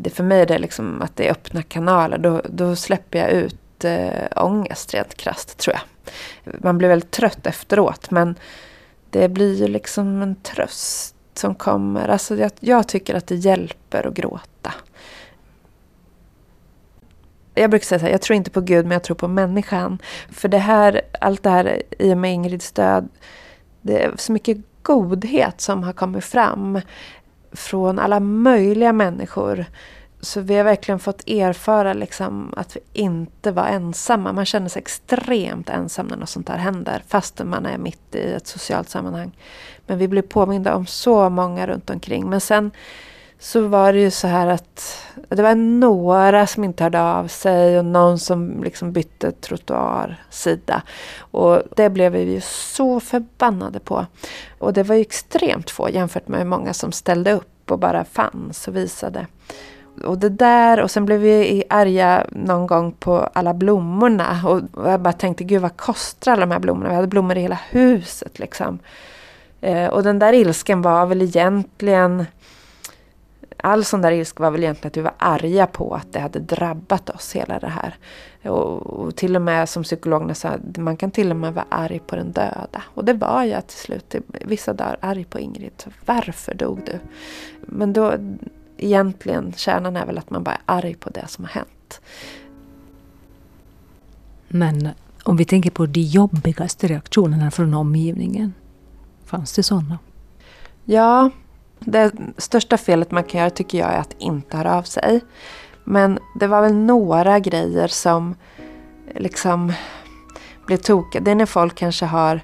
Det 0.00 0.10
för 0.10 0.24
mig 0.24 0.40
är 0.40 0.46
det 0.46 0.58
liksom 0.58 1.02
att 1.02 1.16
det 1.16 1.26
är 1.26 1.32
öppna 1.32 1.62
kanaler. 1.62 2.18
Då, 2.18 2.42
då 2.48 2.76
släpper 2.76 3.18
jag 3.18 3.30
ut 3.30 3.84
eh, 3.84 4.44
ångest 4.44 4.94
rent 4.94 5.14
krasst 5.14 5.58
tror 5.58 5.76
jag. 5.76 5.82
Man 6.62 6.78
blir 6.78 6.88
väldigt 6.88 7.10
trött 7.10 7.46
efteråt 7.46 8.10
men 8.10 8.34
det 9.10 9.28
blir 9.28 9.54
ju 9.54 9.68
liksom 9.68 10.22
en 10.22 10.34
tröst 10.34 11.14
som 11.34 11.54
kommer. 11.54 12.08
Alltså 12.08 12.36
jag, 12.36 12.50
jag 12.60 12.88
tycker 12.88 13.14
att 13.14 13.26
det 13.26 13.34
hjälper 13.34 14.06
att 14.06 14.14
gråta. 14.14 14.74
Jag 17.54 17.70
brukar 17.70 17.86
säga 17.86 17.98
så 17.98 18.04
här, 18.04 18.12
jag 18.12 18.22
tror 18.22 18.36
inte 18.36 18.50
på 18.50 18.60
Gud 18.60 18.84
men 18.84 18.92
jag 18.92 19.02
tror 19.02 19.16
på 19.16 19.28
människan. 19.28 19.98
För 20.30 20.48
det 20.48 20.58
här, 20.58 21.00
allt 21.20 21.42
det 21.42 21.50
här 21.50 21.82
i 21.98 22.12
och 22.12 22.18
med 22.18 22.32
Ingrids 22.32 22.72
död, 22.72 23.08
det 23.80 24.02
är 24.02 24.12
så 24.16 24.32
mycket 24.32 24.58
godhet 24.82 25.60
som 25.60 25.82
har 25.82 25.92
kommit 25.92 26.24
fram 26.24 26.80
från 27.52 27.98
alla 27.98 28.20
möjliga 28.20 28.92
människor. 28.92 29.64
Så 30.20 30.40
vi 30.40 30.56
har 30.56 30.64
verkligen 30.64 30.98
fått 30.98 31.28
erfara 31.28 31.92
liksom 31.92 32.54
att 32.56 32.76
vi 32.76 32.80
inte 32.92 33.52
var 33.52 33.66
ensamma. 33.66 34.32
Man 34.32 34.46
känner 34.46 34.68
sig 34.68 34.80
extremt 34.80 35.68
ensam 35.68 36.06
när 36.06 36.16
något 36.16 36.28
sånt 36.28 36.48
här 36.48 36.58
händer. 36.58 37.02
Fastän 37.08 37.48
man 37.48 37.66
är 37.66 37.78
mitt 37.78 38.14
i 38.14 38.32
ett 38.32 38.46
socialt 38.46 38.88
sammanhang. 38.88 39.36
Men 39.86 39.98
vi 39.98 40.08
blir 40.08 40.22
påminda 40.22 40.74
om 40.74 40.86
så 40.86 41.28
många 41.28 41.66
runt 41.66 41.90
omkring. 41.90 42.30
Men 42.30 42.40
sen 42.40 42.70
så 43.38 43.68
var 43.68 43.92
det 43.92 43.98
ju 43.98 44.10
så 44.10 44.26
här 44.26 44.46
att 44.46 45.04
det 45.28 45.42
var 45.42 45.54
några 45.54 46.46
som 46.46 46.64
inte 46.64 46.84
hörde 46.84 47.02
av 47.02 47.28
sig 47.28 47.78
och 47.78 47.84
någon 47.84 48.18
som 48.18 48.62
liksom 48.62 48.92
bytte 48.92 49.32
trottoarsida. 49.32 50.82
Och 51.18 51.62
det 51.76 51.90
blev 51.90 52.12
vi 52.12 52.32
ju 52.32 52.40
så 52.40 53.00
förbannade 53.00 53.80
på. 53.80 54.06
Och 54.58 54.72
det 54.72 54.82
var 54.82 54.94
ju 54.94 55.00
extremt 55.00 55.70
få 55.70 55.90
jämfört 55.90 56.28
med 56.28 56.38
hur 56.38 56.46
många 56.46 56.74
som 56.74 56.92
ställde 56.92 57.32
upp 57.32 57.70
och 57.70 57.78
bara 57.78 58.04
fanns 58.04 58.68
och 58.68 58.76
visade. 58.76 59.26
Och 60.04 60.18
det 60.18 60.28
där 60.28 60.80
och 60.80 60.90
sen 60.90 61.06
blev 61.06 61.20
vi 61.20 61.64
arga 61.70 62.26
någon 62.30 62.66
gång 62.66 62.92
på 62.92 63.18
alla 63.32 63.54
blommorna. 63.54 64.40
Och 64.44 64.60
jag 64.90 65.00
bara 65.00 65.12
tänkte, 65.12 65.44
gud 65.44 65.62
vad 65.62 65.76
kostar 65.76 66.32
alla 66.32 66.40
de 66.40 66.50
här 66.50 66.58
blommorna? 66.58 66.88
Vi 66.88 66.94
hade 66.94 67.08
blommor 67.08 67.36
i 67.36 67.40
hela 67.40 67.58
huset 67.70 68.38
liksom. 68.38 68.78
Eh, 69.60 69.86
och 69.86 70.02
den 70.02 70.18
där 70.18 70.32
ilsken 70.32 70.82
var 70.82 71.06
väl 71.06 71.22
egentligen 71.22 72.26
all 73.62 73.84
sån 73.84 74.02
där 74.02 74.12
ilska 74.12 74.42
var 74.42 74.50
väl 74.50 74.62
egentligen 74.62 74.90
att 74.90 74.96
vi 74.96 75.00
var 75.00 75.14
arga 75.18 75.66
på 75.66 75.94
att 75.94 76.12
det 76.12 76.20
hade 76.20 76.38
drabbat 76.38 77.10
oss, 77.10 77.32
hela 77.36 77.58
det 77.58 77.68
här. 77.68 77.94
Och, 78.42 78.86
och 78.86 79.16
till 79.16 79.36
och 79.36 79.42
med 79.42 79.68
som 79.68 79.82
psykologerna 79.82 80.34
sa, 80.34 80.56
man 80.78 80.96
kan 80.96 81.10
till 81.10 81.30
och 81.30 81.36
med 81.36 81.54
vara 81.54 81.66
arg 81.68 81.98
på 82.06 82.16
den 82.16 82.32
döda. 82.32 82.82
Och 82.94 83.04
det 83.04 83.12
var 83.12 83.44
jag 83.44 83.66
till 83.66 83.78
slut, 83.78 84.14
vissa 84.26 84.72
dagar 84.72 84.96
arg 85.00 85.24
på 85.24 85.38
Ingrid. 85.38 85.72
Så 85.76 85.90
varför 86.06 86.54
dog 86.54 86.80
du? 86.86 86.98
Men 87.60 87.92
då, 87.92 88.14
egentligen, 88.76 89.52
kärnan 89.56 89.96
är 89.96 90.06
väl 90.06 90.18
att 90.18 90.30
man 90.30 90.42
bara 90.42 90.54
är 90.54 90.60
arg 90.66 90.94
på 90.94 91.10
det 91.10 91.28
som 91.28 91.44
har 91.44 91.52
hänt. 91.52 92.00
Men 94.48 94.88
om 95.22 95.36
vi 95.36 95.44
tänker 95.44 95.70
på 95.70 95.86
de 95.86 96.00
jobbigaste 96.00 96.86
reaktionerna 96.86 97.50
från 97.50 97.74
omgivningen, 97.74 98.54
fanns 99.24 99.52
det 99.52 99.62
sådana? 99.62 99.98
Ja, 100.84 101.30
det 101.80 102.12
största 102.36 102.76
felet 102.76 103.10
man 103.10 103.24
kan 103.24 103.40
göra 103.40 103.50
tycker 103.50 103.78
jag 103.78 103.88
är 103.88 103.98
att 103.98 104.16
inte 104.18 104.56
höra 104.56 104.76
av 104.76 104.82
sig. 104.82 105.20
Men 105.84 106.18
det 106.40 106.46
var 106.46 106.62
väl 106.62 106.74
några 106.74 107.38
grejer 107.38 107.88
som 107.88 108.34
liksom 109.14 109.72
blev 110.66 110.76
tokiga. 110.76 111.22
Det 111.22 111.30
är 111.30 111.34
när 111.34 111.46
folk 111.46 111.74
kanske 111.74 112.06
har 112.06 112.40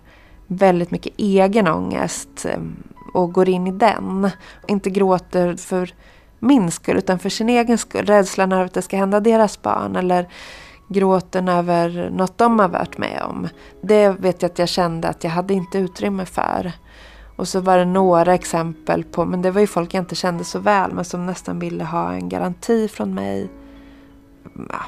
väldigt 0.46 0.90
mycket 0.90 1.12
egen 1.16 1.68
ångest 1.68 2.46
ehm, 2.46 2.76
och 3.14 3.32
går 3.32 3.48
in 3.48 3.66
i 3.66 3.72
den. 3.72 4.30
Inte 4.68 4.90
gråter 4.90 5.56
för 5.56 5.94
min 6.38 6.70
skull 6.70 6.96
utan 6.96 7.18
för 7.18 7.28
sin 7.28 7.48
egen 7.48 7.78
skull. 7.78 8.06
Rädslan 8.06 8.52
över 8.52 8.64
att 8.64 8.74
det 8.74 8.82
ska 8.82 8.96
hända 8.96 9.20
deras 9.20 9.62
barn 9.62 9.96
eller 9.96 10.28
gråten 10.88 11.48
över 11.48 12.10
något 12.10 12.38
de 12.38 12.58
har 12.58 12.68
varit 12.68 12.98
med 12.98 13.22
om. 13.28 13.48
Det 13.82 14.08
vet 14.08 14.42
jag 14.42 14.50
att 14.50 14.58
jag 14.58 14.68
kände 14.68 15.08
att 15.08 15.24
jag 15.24 15.30
hade 15.30 15.54
inte 15.54 15.78
utrymme 15.78 16.24
för. 16.24 16.72
Och 17.36 17.48
så 17.48 17.60
var 17.60 17.78
det 17.78 17.84
några 17.84 18.34
exempel 18.34 19.04
på, 19.04 19.24
men 19.24 19.42
det 19.42 19.50
var 19.50 19.60
ju 19.60 19.66
folk 19.66 19.94
jag 19.94 20.02
inte 20.02 20.14
kände 20.14 20.44
så 20.44 20.58
väl, 20.58 20.92
men 20.92 21.04
som 21.04 21.26
nästan 21.26 21.58
ville 21.58 21.84
ha 21.84 22.12
en 22.12 22.28
garanti 22.28 22.88
från 22.88 23.14
mig. 23.14 23.48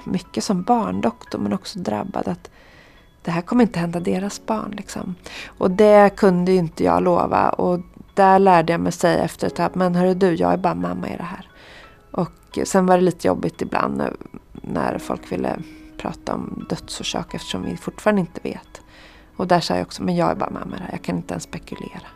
Mycket 0.04 0.44
som 0.44 0.62
barndoktor, 0.62 1.38
men 1.38 1.52
också 1.52 1.78
drabbad 1.78 2.28
att 2.28 2.50
det 3.22 3.30
här 3.30 3.40
kommer 3.40 3.62
inte 3.62 3.78
hända 3.78 4.00
deras 4.00 4.46
barn. 4.46 4.74
Liksom. 4.76 5.14
Och 5.46 5.70
det 5.70 6.16
kunde 6.16 6.52
ju 6.52 6.58
inte 6.58 6.84
jag 6.84 7.02
lova. 7.02 7.48
Och 7.48 7.80
där 8.14 8.38
lärde 8.38 8.72
jag 8.72 8.80
mig 8.80 8.92
säga 8.92 9.24
efter 9.24 9.46
ett 9.46 9.54
tag, 9.56 9.70
men 9.74 9.94
hörru 9.94 10.14
du, 10.14 10.34
jag 10.34 10.52
är 10.52 10.56
bara 10.56 10.74
mamma 10.74 11.08
i 11.08 11.16
det 11.16 11.22
här. 11.22 11.48
Och 12.10 12.58
sen 12.64 12.86
var 12.86 12.96
det 12.96 13.02
lite 13.04 13.26
jobbigt 13.26 13.62
ibland 13.62 14.02
när, 14.52 14.98
folk 14.98 15.32
ville 15.32 15.56
prata 15.98 16.34
om 16.34 16.66
dödsorsak 16.68 17.34
eftersom 17.34 17.62
vi 17.62 17.76
fortfarande 17.76 18.20
inte 18.20 18.40
vet. 18.42 18.82
Och 19.36 19.46
där 19.46 19.60
sa 19.60 19.74
jag 19.74 19.82
också, 19.82 20.02
men 20.02 20.16
jag 20.16 20.30
är 20.30 20.34
bara 20.34 20.50
mamma 20.50 20.76
i 20.76 20.78
det 20.78 20.84
här. 20.84 20.92
Jag 20.92 21.02
kan 21.02 21.16
inte 21.16 21.34
ens 21.34 21.44
spekulera. 21.44 22.06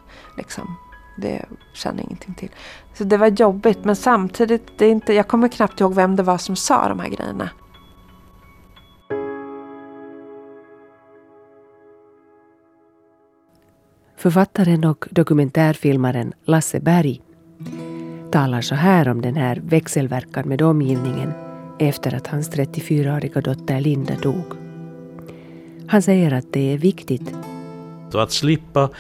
Liksom. 0.41 0.77
Det 1.17 1.45
känner 1.75 1.99
jag 1.99 2.05
ingenting 2.05 2.35
till. 2.35 2.51
Så 2.95 3.05
det 3.05 3.17
var 3.17 3.27
jobbigt 3.27 3.85
men 3.85 3.97
samtidigt, 3.97 4.79
det 4.79 4.87
är 4.87 4.91
inte, 4.91 5.15
jag 5.15 5.29
kommer 5.29 5.49
knappt 5.49 5.81
ihåg 5.81 5.95
vem 5.95 6.17
det 6.17 6.23
var 6.23 6.39
som 6.39 6.57
sa 6.57 6.89
de 6.89 7.01
här 7.01 7.09
grejerna. 7.09 7.51
Författaren 14.17 14.85
och 14.85 15.07
dokumentärfilmaren 15.11 16.33
Lasse 16.45 16.81
Berg 16.81 17.21
talar 18.31 18.61
så 18.61 18.75
här 18.75 19.09
om 19.09 19.23
den 19.23 19.37
här 19.37 19.61
växelverkan 19.65 20.49
med 20.49 20.63
omgivningen 20.63 21.33
efter 21.79 22.15
att 22.15 22.27
hans 22.27 22.51
34-åriga 22.51 23.41
dotter 23.41 23.81
Linda 23.81 24.15
dog. 24.15 24.45
Han 25.87 26.03
säger 26.03 26.33
att 26.33 26.53
det 26.53 26.73
är 26.73 26.79
viktigt. 26.79 27.35
att 28.15 28.33
slippa 28.33 28.91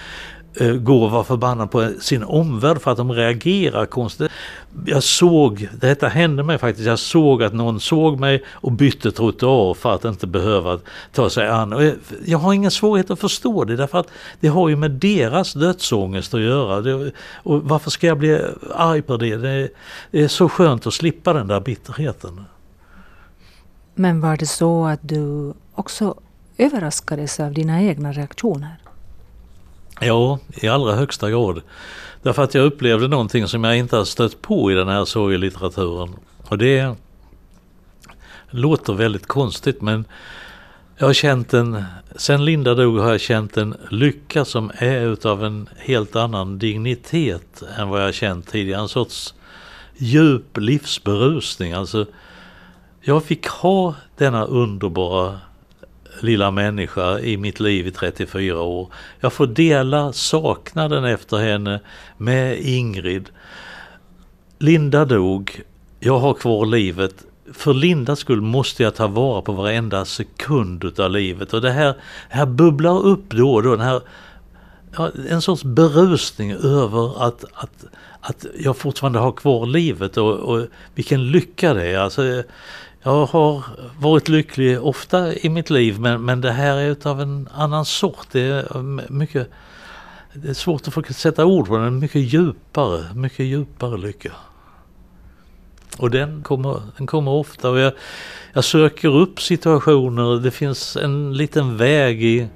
Eh, 0.54 0.72
gå 0.72 1.04
och 1.04 1.10
vara 1.10 1.24
förbannad 1.24 1.70
på 1.70 1.92
sin 2.00 2.24
omvärld 2.24 2.80
för 2.80 2.90
att 2.90 2.96
de 2.96 3.12
reagerar 3.12 3.86
konstigt. 3.86 4.30
Jag 4.86 5.02
såg, 5.02 5.68
detta 5.80 6.08
hände 6.08 6.42
mig 6.42 6.58
faktiskt, 6.58 6.86
jag 6.86 6.98
såg 6.98 7.42
att 7.42 7.54
någon 7.54 7.80
såg 7.80 8.20
mig 8.20 8.44
och 8.50 8.72
bytte 8.72 9.12
trottoar 9.12 9.74
för 9.74 9.94
att 9.94 10.04
inte 10.04 10.26
behöva 10.26 10.78
ta 11.12 11.30
sig 11.30 11.48
an. 11.48 11.72
Och 11.72 11.84
jag, 11.84 11.94
jag 12.24 12.38
har 12.38 12.52
ingen 12.52 12.70
svårighet 12.70 13.10
att 13.10 13.20
förstå 13.20 13.64
det 13.64 13.76
därför 13.76 13.98
att 13.98 14.08
det 14.40 14.48
har 14.48 14.68
ju 14.68 14.76
med 14.76 14.90
deras 14.90 15.52
dödsångest 15.52 16.34
att 16.34 16.40
göra. 16.40 16.80
Det, 16.80 17.12
och 17.42 17.62
varför 17.62 17.90
ska 17.90 18.06
jag 18.06 18.18
bli 18.18 18.40
arg 18.74 19.02
på 19.02 19.16
det? 19.16 19.36
det? 19.36 19.68
Det 20.10 20.22
är 20.22 20.28
så 20.28 20.48
skönt 20.48 20.86
att 20.86 20.94
slippa 20.94 21.32
den 21.32 21.46
där 21.46 21.60
bitterheten. 21.60 22.44
Men 23.94 24.20
var 24.20 24.36
det 24.36 24.46
så 24.46 24.86
att 24.86 25.00
du 25.02 25.54
också 25.74 26.14
överraskades 26.58 27.40
av 27.40 27.52
dina 27.52 27.82
egna 27.82 28.12
reaktioner? 28.12 28.76
Ja, 30.02 30.38
i 30.54 30.68
allra 30.68 30.94
högsta 30.94 31.30
grad. 31.30 31.62
Därför 32.22 32.42
att 32.42 32.54
jag 32.54 32.64
upplevde 32.64 33.08
någonting 33.08 33.46
som 33.48 33.64
jag 33.64 33.78
inte 33.78 33.96
har 33.96 34.04
stött 34.04 34.42
på 34.42 34.72
i 34.72 34.74
den 34.74 34.88
här 34.88 35.04
sorgelitteraturen. 35.04 36.10
Och 36.48 36.58
det 36.58 36.94
låter 38.50 38.92
väldigt 38.92 39.26
konstigt 39.26 39.82
men 39.82 40.04
jag 40.96 41.06
har 41.06 41.12
känt 41.12 41.54
en, 41.54 41.84
sen 42.16 42.44
Linda 42.44 42.74
dog 42.74 42.98
har 42.98 43.10
jag 43.10 43.20
känt 43.20 43.56
en 43.56 43.76
lycka 43.90 44.44
som 44.44 44.70
är 44.74 45.00
utav 45.00 45.44
en 45.44 45.68
helt 45.76 46.16
annan 46.16 46.58
dignitet 46.58 47.62
än 47.78 47.88
vad 47.88 48.02
jag 48.02 48.14
känt 48.14 48.48
tidigare. 48.48 48.80
En 48.80 48.88
sorts 48.88 49.34
djup 49.96 50.56
livsberusning. 50.56 51.72
Alltså, 51.72 52.06
jag 53.00 53.24
fick 53.24 53.46
ha 53.46 53.94
denna 54.16 54.44
underbara 54.44 55.38
lilla 56.22 56.50
människa 56.50 57.18
i 57.18 57.36
mitt 57.36 57.60
liv 57.60 57.86
i 57.86 57.90
34 57.90 58.60
år. 58.60 58.92
Jag 59.20 59.32
får 59.32 59.46
dela 59.46 60.12
saknaden 60.12 61.04
efter 61.04 61.36
henne 61.36 61.80
med 62.16 62.58
Ingrid. 62.58 63.28
Linda 64.58 65.04
dog, 65.04 65.62
jag 66.00 66.18
har 66.18 66.34
kvar 66.34 66.66
livet. 66.66 67.24
För 67.52 67.74
Lindas 67.74 68.18
skull 68.18 68.40
måste 68.40 68.82
jag 68.82 68.94
ta 68.94 69.06
vara 69.06 69.42
på 69.42 69.52
varenda 69.52 70.04
sekund 70.04 70.84
utav 70.84 71.10
livet 71.10 71.52
och 71.52 71.60
det 71.60 71.70
här, 71.70 71.94
här 72.28 72.46
bubblar 72.46 73.06
upp 73.06 73.30
då 73.30 73.54
och 73.54 73.62
då. 73.62 73.70
Den 73.70 73.86
här 73.86 74.00
ja, 74.96 75.10
en 75.28 75.42
sorts 75.42 75.64
berusning 75.64 76.52
över 76.52 77.26
att, 77.26 77.44
att, 77.52 77.84
att 78.20 78.46
jag 78.58 78.76
fortfarande 78.76 79.18
har 79.18 79.32
kvar 79.32 79.66
livet 79.66 80.16
och, 80.16 80.34
och 80.34 80.66
vilken 80.94 81.30
lycka 81.30 81.74
det 81.74 81.86
är. 81.86 81.98
Alltså, 81.98 82.42
jag 83.02 83.26
har 83.26 83.64
varit 83.98 84.28
lycklig 84.28 84.82
ofta 84.82 85.34
i 85.34 85.48
mitt 85.48 85.70
liv 85.70 86.00
men, 86.00 86.24
men 86.24 86.40
det 86.40 86.52
här 86.52 86.76
är 86.76 86.88
utav 86.88 87.20
en 87.20 87.48
annan 87.52 87.84
sort. 87.84 88.26
Det 88.32 88.40
är 88.40 88.76
eh, 88.76 88.82
mycket 89.08 89.50
det 90.32 90.48
är 90.48 90.54
svårt 90.54 90.88
att 90.88 90.94
få 90.94 91.02
sätta 91.02 91.44
ord 91.44 91.66
på 91.66 91.78
den, 91.78 91.98
mycket 91.98 92.22
djupare, 92.22 93.14
mycket 93.14 93.46
djupare 93.46 93.98
lycka. 93.98 94.32
Och 95.98 96.10
den 96.10 96.42
kommer, 96.42 96.82
den 96.96 97.06
kommer 97.06 97.30
ofta 97.30 97.70
och 97.70 97.78
jag, 97.78 97.92
jag 98.52 98.64
söker 98.64 99.08
upp 99.08 99.40
situationer, 99.40 100.40
det 100.40 100.50
finns 100.50 100.96
en 100.96 101.36
liten 101.36 101.76
väg 101.76 102.24
i 102.24 102.48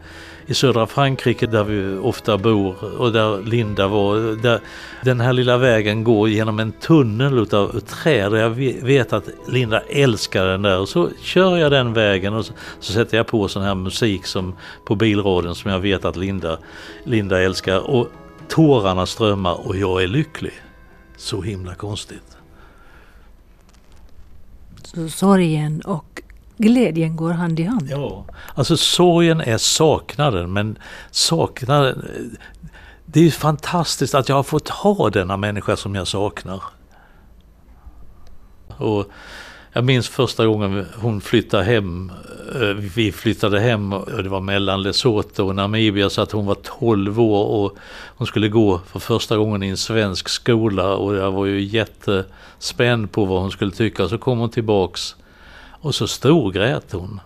i 0.47 0.55
södra 0.55 0.87
Frankrike 0.87 1.47
där 1.47 1.65
vi 1.65 1.99
ofta 1.99 2.39
bor 2.39 2.99
och 2.99 3.13
där 3.13 3.43
Linda 3.43 3.89
var. 3.89 4.43
Där 4.43 4.61
den 5.03 5.21
här 5.21 5.33
lilla 5.33 5.59
vägen 5.59 6.05
går 6.05 6.29
genom 6.29 6.59
en 6.59 6.73
tunnel 6.73 7.39
utav 7.39 7.81
träd 7.81 8.33
och 8.33 8.39
jag 8.39 8.51
vet 8.85 9.13
att 9.13 9.29
Linda 9.49 9.81
älskar 9.81 10.47
den 10.47 10.63
där 10.63 10.79
och 10.79 10.89
så 10.89 11.09
kör 11.23 11.57
jag 11.57 11.73
den 11.73 11.93
vägen 11.93 12.35
och 12.35 12.47
så, 12.47 12.53
så 12.81 12.93
sätter 12.93 13.17
jag 13.17 13.27
på 13.27 13.49
sån 13.49 13.63
här 13.63 13.75
musik 13.75 14.27
som 14.27 14.55
på 14.87 14.95
bilradion 14.95 15.55
som 15.55 15.71
jag 15.71 15.81
vet 15.81 16.05
att 16.05 16.17
Linda, 16.17 16.59
Linda 17.05 17.43
älskar 17.43 17.91
och 17.91 18.09
tårarna 18.49 19.07
strömmar 19.07 19.67
och 19.67 19.77
jag 19.77 20.03
är 20.03 20.07
lycklig. 20.07 20.53
Så 21.17 21.43
himla 21.43 21.75
konstigt. 21.75 22.37
Så 24.83 25.09
sorgen 25.09 25.81
och 25.81 26.23
glädjen 26.57 27.17
går 27.17 27.31
hand 27.31 27.61
i 27.61 27.63
hand. 27.63 27.89
Ja, 27.91 28.25
alltså 28.55 28.77
sorgen 28.77 29.41
är 29.41 29.59
saknaden 29.59 30.53
men 30.53 30.79
saknaden, 31.11 32.05
det 33.07 33.21
är 33.21 33.25
ju 33.25 33.31
fantastiskt 33.31 34.15
att 34.15 34.29
jag 34.29 34.37
har 34.37 34.43
fått 34.43 34.69
ha 34.69 35.11
denna 35.11 35.37
människa 35.37 35.77
som 35.77 35.95
jag 35.95 36.09
saknar. 36.09 36.63
Och 38.77 39.11
jag 39.73 39.85
minns 39.85 40.09
första 40.09 40.47
gången 40.47 40.87
hon 40.95 41.21
flyttade 41.21 41.65
hem, 41.65 42.13
eh, 42.55 42.69
vi 42.95 43.13
flyttade 43.13 43.61
hem 43.61 43.93
och 43.93 44.23
det 44.23 44.29
var 44.29 44.41
mellan 44.41 44.83
Lesotho 44.83 45.47
och 45.47 45.55
Namibia 45.55 46.11
så 46.11 46.23
att 46.23 46.33
hon 46.33 46.47
var 46.47 46.55
12 46.55 47.21
år 47.21 47.47
och 47.47 47.77
hon 48.17 48.27
skulle 48.27 48.49
gå 48.49 48.81
för 48.87 48.99
första 48.99 49.37
gången 49.37 49.63
i 49.63 49.69
en 49.69 49.77
svensk 49.77 50.29
skola 50.29 50.95
och 50.95 51.15
jag 51.15 51.33
var 51.33 51.47
ju 51.47 51.61
jättespänd 51.61 53.13
på 53.13 53.25
vad 53.25 53.41
hon 53.41 53.51
skulle 53.51 53.71
tycka. 53.71 54.09
Så 54.09 54.19
kom 54.19 54.39
hon 54.39 54.51
tillbaks 54.51 55.17
och 55.85 55.95
så 55.95 56.07
storgrät 56.07 56.93
hon. 56.93 57.21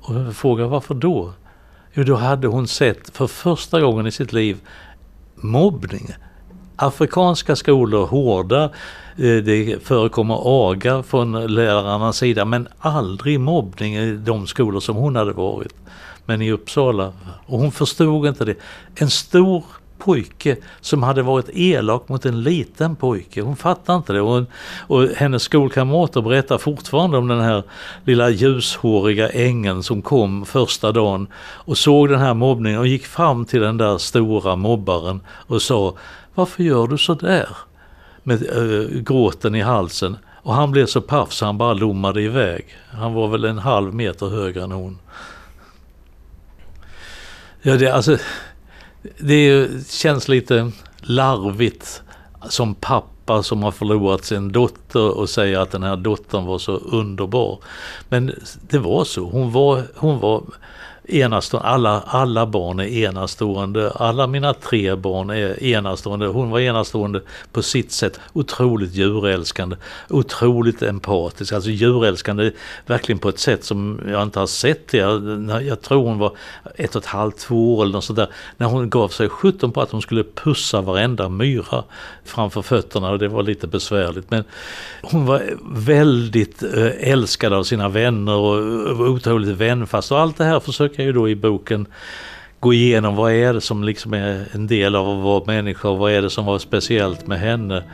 Och 0.00 0.14
jag 0.14 0.36
frågade 0.36 0.68
varför 0.68 0.94
då? 0.94 1.32
Jo, 1.92 2.04
då 2.04 2.14
hade 2.14 2.48
hon 2.48 2.68
sett 2.68 3.16
för 3.16 3.26
första 3.26 3.80
gången 3.80 4.06
i 4.06 4.12
sitt 4.12 4.32
liv 4.32 4.60
mobbning. 5.34 6.14
Afrikanska 6.76 7.56
skolor 7.56 8.06
hårda, 8.06 8.64
eh, 9.16 9.36
det 9.36 9.82
förekommer 9.82 10.40
aga 10.44 11.02
från 11.02 11.54
lärarnas 11.54 12.16
sida 12.16 12.44
men 12.44 12.68
aldrig 12.78 13.40
mobbning 13.40 13.96
i 13.96 14.12
de 14.12 14.46
skolor 14.46 14.80
som 14.80 14.96
hon 14.96 15.16
hade 15.16 15.32
varit. 15.32 15.74
Men 16.26 16.42
i 16.42 16.52
Uppsala, 16.52 17.12
och 17.46 17.58
hon 17.58 17.72
förstod 17.72 18.26
inte 18.26 18.44
det. 18.44 18.56
En 18.94 19.10
stor 19.10 19.64
pojke 20.00 20.56
som 20.80 21.02
hade 21.02 21.22
varit 21.22 21.50
elak 21.52 22.08
mot 22.08 22.26
en 22.26 22.42
liten 22.42 22.96
pojke. 22.96 23.40
Hon 23.42 23.56
fattade 23.56 23.96
inte 23.96 24.12
det. 24.12 24.20
Och, 24.20 24.44
och 24.78 25.08
hennes 25.08 25.42
skolkamrater 25.42 26.22
berättar 26.22 26.58
fortfarande 26.58 27.18
om 27.18 27.28
den 27.28 27.40
här 27.40 27.62
lilla 28.04 28.30
ljushåriga 28.30 29.28
ängeln 29.28 29.82
som 29.82 30.02
kom 30.02 30.46
första 30.46 30.92
dagen 30.92 31.26
och 31.42 31.78
såg 31.78 32.08
den 32.08 32.20
här 32.20 32.34
mobbningen 32.34 32.80
och 32.80 32.86
gick 32.86 33.06
fram 33.06 33.44
till 33.44 33.60
den 33.60 33.76
där 33.76 33.98
stora 33.98 34.56
mobbaren 34.56 35.20
och 35.28 35.62
sa 35.62 35.94
Varför 36.34 36.62
gör 36.62 36.86
du 36.86 36.98
så 36.98 37.14
där? 37.14 37.48
Med 38.22 38.42
äh, 38.42 39.00
gråten 39.00 39.54
i 39.54 39.60
halsen. 39.60 40.16
Och 40.42 40.54
han 40.54 40.70
blev 40.70 40.86
så 40.86 41.00
paff 41.00 41.32
så 41.32 41.46
han 41.46 41.58
bara 41.58 41.72
lommade 41.72 42.22
iväg. 42.22 42.66
Han 42.90 43.14
var 43.14 43.28
väl 43.28 43.44
en 43.44 43.58
halv 43.58 43.94
meter 43.94 44.26
högre 44.26 44.62
än 44.62 44.72
hon. 44.72 44.98
Ja, 47.62 47.76
det, 47.76 47.88
alltså, 47.88 48.18
det 49.18 49.68
känns 49.90 50.28
lite 50.28 50.72
larvigt 51.00 52.02
som 52.48 52.74
pappa 52.74 53.42
som 53.42 53.62
har 53.62 53.70
förlorat 53.70 54.24
sin 54.24 54.52
dotter 54.52 55.18
och 55.18 55.30
säger 55.30 55.58
att 55.58 55.70
den 55.70 55.82
här 55.82 55.96
dottern 55.96 56.44
var 56.44 56.58
så 56.58 56.72
underbar. 56.72 57.58
Men 58.08 58.34
det 58.60 58.78
var 58.78 59.04
så. 59.04 59.24
Hon 59.24 59.52
var, 59.52 59.82
hon 59.96 60.18
var 60.18 60.42
enastående. 61.12 61.68
Alla, 61.68 62.02
alla 62.06 62.46
barn 62.46 62.80
är 62.80 62.84
enastående. 62.84 63.90
Alla 63.90 64.26
mina 64.26 64.54
tre 64.54 64.94
barn 64.94 65.30
är 65.30 65.62
enastående. 65.62 66.26
Hon 66.26 66.50
var 66.50 66.60
enastående 66.60 67.22
på 67.52 67.62
sitt 67.62 67.92
sätt. 67.92 68.20
Otroligt 68.32 68.94
djurälskande. 68.94 69.76
Otroligt 70.08 70.82
empatisk. 70.82 71.52
Alltså 71.52 71.70
djurälskande 71.70 72.50
verkligen 72.86 73.18
på 73.18 73.28
ett 73.28 73.38
sätt 73.38 73.64
som 73.64 74.00
jag 74.08 74.22
inte 74.22 74.38
har 74.38 74.46
sett. 74.46 74.92
Jag, 74.92 75.62
jag 75.62 75.82
tror 75.82 76.04
hon 76.04 76.18
var 76.18 76.36
ett 76.74 76.96
och 76.96 77.02
ett 77.02 77.08
halvt, 77.08 77.38
två 77.38 77.76
år 77.76 77.82
eller 77.82 77.92
något 77.92 78.16
där. 78.16 78.28
När 78.56 78.66
hon 78.66 78.90
gav 78.90 79.08
sig 79.08 79.28
sjutton 79.28 79.72
på 79.72 79.80
att 79.80 79.90
hon 79.90 80.02
skulle 80.02 80.24
pussa 80.24 80.80
varenda 80.80 81.28
myra 81.28 81.84
framför 82.24 82.62
fötterna 82.62 83.10
och 83.10 83.18
det 83.18 83.28
var 83.28 83.42
lite 83.42 83.66
besvärligt. 83.66 84.30
Men 84.30 84.44
hon 85.02 85.26
var 85.26 85.42
väldigt 85.72 86.62
eh, 86.62 87.10
älskad 87.10 87.52
av 87.52 87.64
sina 87.64 87.88
vänner 87.88 88.34
och 88.34 88.56
otroligt 89.00 89.56
vänfast 89.56 90.12
och 90.12 90.18
allt 90.18 90.36
det 90.36 90.44
här 90.44 90.60
försöker 90.60 90.99
kan 91.00 91.06
ju 91.06 91.12
då 91.12 91.28
i 91.28 91.36
boken 91.36 91.86
gå 92.60 92.72
igenom 92.72 93.16
vad 93.16 93.32
är 93.32 93.54
det 93.54 93.60
som 93.60 93.84
liksom 93.84 94.14
är 94.14 94.48
en 94.52 94.66
del 94.66 94.96
av 94.96 95.08
att 95.08 95.24
vara 95.24 95.44
människa 95.46 95.88
och 95.88 95.98
vad 95.98 96.12
är 96.12 96.22
det 96.22 96.30
som 96.30 96.46
var 96.46 96.58
speciellt 96.58 97.26
med 97.26 97.38
henne. 97.38 97.84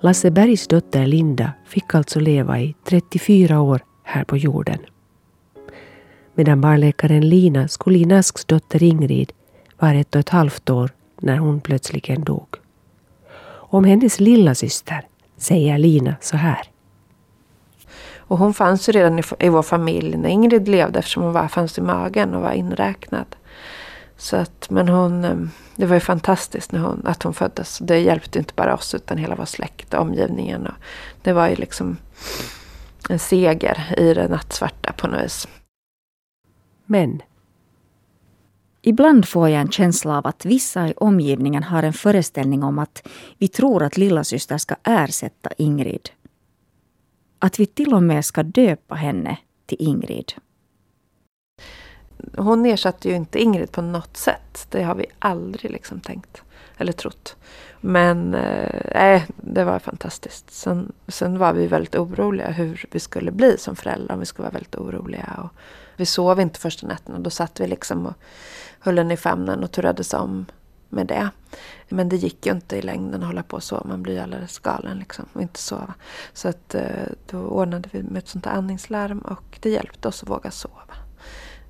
Lasse 0.00 0.30
Bergs 0.30 0.68
dotter 0.68 1.06
Linda 1.06 1.52
fick 1.66 1.94
alltså 1.94 2.20
leva 2.20 2.60
i 2.60 2.74
34 2.84 3.60
år 3.60 3.93
här 4.04 4.24
på 4.24 4.36
jorden. 4.36 4.78
Medan 6.34 6.60
barnläkaren 6.60 7.28
Lina 7.28 7.68
Skolinasks 7.68 8.44
dotter 8.44 8.82
Ingrid 8.82 9.32
var 9.78 9.94
ett 9.94 10.14
och 10.14 10.20
ett 10.20 10.28
halvt 10.28 10.70
år 10.70 10.90
när 11.20 11.36
hon 11.36 11.60
plötsligen 11.60 12.24
dog. 12.24 12.48
Om 13.46 13.84
hennes 13.84 14.20
lilla 14.20 14.54
syster 14.54 15.06
säger 15.36 15.78
Lina 15.78 16.16
så 16.20 16.36
här. 16.36 16.62
Och 18.16 18.38
hon 18.38 18.54
fanns 18.54 18.88
ju 18.88 18.92
redan 18.92 19.18
i, 19.18 19.22
i 19.38 19.48
vår 19.48 19.62
familj 19.62 20.16
när 20.16 20.28
Ingrid 20.28 20.68
levde 20.68 20.98
eftersom 20.98 21.22
hon 21.22 21.32
var, 21.32 21.48
fanns 21.48 21.78
i 21.78 21.80
magen 21.80 22.34
och 22.34 22.42
var 22.42 22.52
inräknad. 22.52 23.26
Så 24.16 24.36
att, 24.36 24.70
men 24.70 24.88
hon, 24.88 25.24
ehm, 25.24 25.50
det 25.76 25.86
var 25.86 25.94
ju 25.94 26.00
fantastiskt 26.00 26.72
när 26.72 26.80
hon, 26.80 27.02
att 27.06 27.22
hon 27.22 27.34
föddes. 27.34 27.78
Det 27.78 27.98
hjälpte 27.98 28.38
inte 28.38 28.54
bara 28.56 28.74
oss 28.74 28.94
utan 28.94 29.18
hela 29.18 29.34
vår 29.34 29.44
släkt 29.44 29.94
och 29.94 30.00
omgivningen. 30.00 30.66
Och 30.66 30.74
det 31.22 31.32
var 31.32 31.48
ju 31.48 31.54
liksom 31.54 31.96
en 33.10 33.18
seger 33.18 33.94
i 33.98 34.14
det 34.14 34.28
nattsvarta 34.28 34.92
på 34.92 35.06
något 35.06 35.24
vis. 35.24 35.48
Men 36.86 37.22
Ibland 38.86 39.28
får 39.28 39.48
jag 39.48 39.60
en 39.60 39.70
känsla 39.70 40.18
av 40.18 40.26
att 40.26 40.44
vissa 40.44 40.88
i 40.88 40.94
omgivningen 40.96 41.62
har 41.62 41.82
en 41.82 41.92
föreställning 41.92 42.62
om 42.62 42.78
att 42.78 43.08
vi 43.38 43.48
tror 43.48 43.82
att 43.82 43.96
lillasyster 43.96 44.58
ska 44.58 44.74
ersätta 44.82 45.50
Ingrid. 45.58 46.10
Att 47.38 47.58
vi 47.58 47.66
till 47.66 47.94
och 47.94 48.02
med 48.02 48.24
ska 48.24 48.42
döpa 48.42 48.94
henne 48.94 49.38
till 49.66 49.78
Ingrid. 49.80 50.32
Hon 52.36 52.66
ersatte 52.66 53.08
ju 53.08 53.14
inte 53.14 53.42
Ingrid 53.42 53.72
på 53.72 53.82
något 53.82 54.16
sätt. 54.16 54.66
Det 54.70 54.82
har 54.82 54.94
vi 54.94 55.06
aldrig 55.18 55.70
liksom 55.70 56.00
tänkt 56.00 56.42
eller 56.76 56.92
trott. 56.92 57.36
Men 57.86 58.34
eh, 58.34 59.14
eh, 59.14 59.22
det 59.36 59.64
var 59.64 59.78
fantastiskt. 59.78 60.50
Sen, 60.50 60.92
sen 61.08 61.38
var 61.38 61.52
vi 61.52 61.66
väldigt 61.66 61.94
oroliga 61.94 62.50
hur 62.50 62.86
vi 62.90 63.00
skulle 63.00 63.30
bli 63.30 63.58
som 63.58 63.76
föräldrar. 63.76 64.14
Om 64.14 64.20
vi 64.20 64.26
skulle 64.26 64.44
vara 64.44 64.52
väldigt 64.52 64.74
oroliga. 64.74 65.40
Och 65.42 65.60
vi 65.96 66.06
sov 66.06 66.40
inte 66.40 66.60
första 66.60 66.86
nätterna. 66.86 67.18
Då 67.18 67.30
satt 67.30 67.60
vi 67.60 67.66
liksom 67.66 68.06
och 68.06 68.14
höll 68.78 68.94
den 68.94 69.10
i 69.10 69.16
famnen 69.16 69.64
och 69.64 69.70
turades 69.70 70.14
om 70.14 70.46
med 70.88 71.06
det. 71.06 71.30
Men 71.88 72.08
det 72.08 72.16
gick 72.16 72.46
ju 72.46 72.52
inte 72.52 72.76
i 72.76 72.82
längden 72.82 73.22
att 73.22 73.26
hålla 73.26 73.42
på 73.42 73.60
så. 73.60 73.82
Man 73.84 74.02
blir 74.02 74.22
alldeles 74.22 74.58
galen 74.58 74.98
liksom 74.98 75.24
och 75.32 75.42
inte 75.42 75.60
sova. 75.60 75.94
Så 76.32 76.48
att, 76.48 76.74
eh, 76.74 77.08
då 77.30 77.38
ordnade 77.38 77.88
vi 77.92 78.02
med 78.02 78.18
ett 78.18 78.28
sånt 78.28 78.46
här 78.46 78.52
andningslarm 78.52 79.18
och 79.18 79.58
det 79.60 79.70
hjälpte 79.70 80.08
oss 80.08 80.22
att 80.22 80.30
våga 80.30 80.50
sova. 80.50 80.94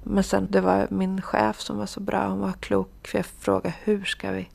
Men 0.02 0.24
sen 0.24 0.46
det 0.50 0.60
var 0.60 0.86
min 0.90 1.22
chef 1.22 1.60
som 1.60 1.78
var 1.78 1.86
så 1.86 2.00
bra. 2.00 2.28
Hon 2.28 2.40
var 2.40 2.52
klok. 2.52 3.06
För 3.06 3.18
jag 3.18 3.26
frågade 3.26 3.74
hur 3.84 4.04
ska 4.04 4.30
vi 4.30 4.48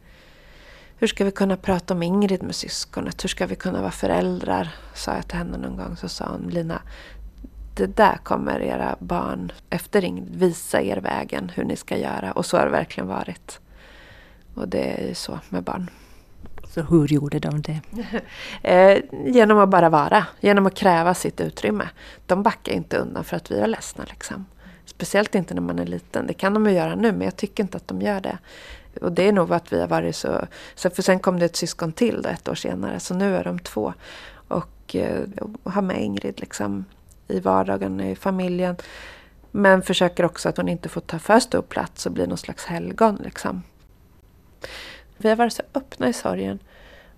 hur 0.99 1.07
ska 1.07 1.25
vi 1.25 1.31
kunna 1.31 1.57
prata 1.57 1.93
om 1.93 2.03
Ingrid 2.03 2.43
med 2.43 2.55
syskonet? 2.55 3.23
Hur 3.23 3.29
ska 3.29 3.45
vi 3.45 3.55
kunna 3.55 3.81
vara 3.81 3.91
föräldrar? 3.91 4.69
Sa 4.93 5.15
jag 5.15 5.27
till 5.27 5.37
henne 5.37 5.57
någon 5.57 5.77
gång. 5.77 5.97
Så 5.97 6.09
sa 6.09 6.25
hon, 6.25 6.49
Lina, 6.49 6.81
det 7.75 7.97
där 7.97 8.17
kommer 8.23 8.59
era 8.59 8.95
barn 8.99 9.51
efter 9.69 10.03
Ingrid 10.05 10.35
visa 10.35 10.81
er 10.81 10.97
vägen 10.97 11.51
hur 11.55 11.63
ni 11.63 11.75
ska 11.75 11.97
göra. 11.97 12.31
Och 12.31 12.45
så 12.45 12.57
har 12.57 12.65
det 12.65 12.71
verkligen 12.71 13.07
varit. 13.07 13.59
Och 14.55 14.67
det 14.67 15.01
är 15.01 15.07
ju 15.07 15.15
så 15.15 15.39
med 15.49 15.63
barn. 15.63 15.89
Så 16.69 16.81
hur 16.81 17.07
gjorde 17.07 17.39
de 17.39 17.61
det? 17.61 17.81
eh, 18.69 19.03
genom 19.25 19.57
att 19.57 19.69
bara 19.69 19.89
vara, 19.89 20.25
genom 20.39 20.65
att 20.65 20.75
kräva 20.75 21.13
sitt 21.13 21.41
utrymme. 21.41 21.89
De 22.25 22.43
backar 22.43 22.73
inte 22.73 22.97
undan 22.97 23.23
för 23.23 23.37
att 23.37 23.51
vi 23.51 23.59
är 23.59 23.67
ledsna. 23.67 24.05
Liksom. 24.09 24.45
Speciellt 24.85 25.35
inte 25.35 25.53
när 25.53 25.61
man 25.61 25.79
är 25.79 25.85
liten. 25.85 26.27
Det 26.27 26.33
kan 26.33 26.53
de 26.53 26.65
ju 26.65 26.71
göra 26.71 26.95
nu 26.95 27.11
men 27.11 27.21
jag 27.21 27.35
tycker 27.35 27.63
inte 27.63 27.77
att 27.77 27.87
de 27.87 28.01
gör 28.01 28.21
det. 28.21 28.37
Och 29.01 29.11
det 29.11 29.27
är 29.27 29.31
nog 29.31 29.53
att 29.53 29.73
vi 29.73 29.79
har 29.79 29.87
varit 29.87 30.15
så... 30.15 30.45
så 30.75 30.89
för 30.89 31.01
sen 31.01 31.19
kom 31.19 31.39
det 31.39 31.45
ett 31.45 31.55
syskon 31.55 31.91
till 31.91 32.21
då, 32.21 32.29
ett 32.29 32.47
år 32.47 32.55
senare 32.55 32.99
så 32.99 33.13
nu 33.13 33.35
är 33.35 33.43
de 33.43 33.59
två. 33.59 33.93
Och 34.47 34.79
och 35.39 35.71
har 35.71 35.81
med 35.81 36.01
Ingrid 36.01 36.39
liksom 36.39 36.85
i 37.27 37.39
vardagen, 37.39 37.99
i 37.99 38.15
familjen. 38.15 38.75
Men 39.51 39.81
försöker 39.81 40.25
också 40.25 40.49
att 40.49 40.57
hon 40.57 40.69
inte 40.69 40.89
får 40.89 41.01
ta 41.01 41.19
för 41.19 41.39
stor 41.39 41.61
plats 41.61 42.05
och 42.05 42.11
bli 42.11 42.27
någon 42.27 42.37
slags 42.37 42.65
helgon. 42.65 43.19
Liksom. 43.23 43.63
Vi 45.17 45.29
har 45.29 45.35
varit 45.35 45.53
så 45.53 45.63
öppna 45.73 46.09
i 46.09 46.13
sorgen. 46.13 46.59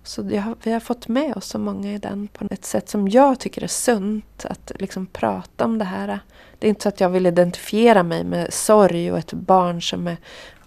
Så 0.02 0.22
har, 0.22 0.56
vi 0.62 0.72
har 0.72 0.80
fått 0.80 1.08
med 1.08 1.36
oss 1.36 1.46
så 1.46 1.58
många 1.58 1.92
i 1.92 1.98
den 1.98 2.28
på 2.28 2.46
ett 2.50 2.64
sätt 2.64 2.88
som 2.88 3.08
jag 3.08 3.40
tycker 3.40 3.62
är 3.62 3.66
sunt. 3.66 4.44
Att 4.44 4.72
liksom 4.78 5.06
prata 5.06 5.64
om 5.64 5.78
det 5.78 5.84
här. 5.84 6.20
Det 6.58 6.66
är 6.66 6.68
inte 6.68 6.82
så 6.82 6.88
att 6.88 7.00
jag 7.00 7.08
vill 7.08 7.26
identifiera 7.26 8.02
mig 8.02 8.24
med 8.24 8.52
sorg 8.52 9.12
och 9.12 9.18
ett 9.18 9.32
barn 9.32 9.82
som 9.82 10.06
är, 10.06 10.16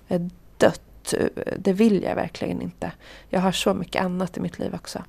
är 0.08 0.30
Eh, 1.14 1.28
det 1.58 1.74
vill 1.74 2.04
jag 2.04 2.16
verkligen 2.16 2.62
inte. 2.62 2.92
Jag 3.30 3.40
har 3.40 3.52
så 3.52 3.74
mycket 3.74 4.02
annat 4.02 4.38
i 4.38 4.40
mitt 4.40 4.60
liv 4.60 4.76
också. 4.76 5.04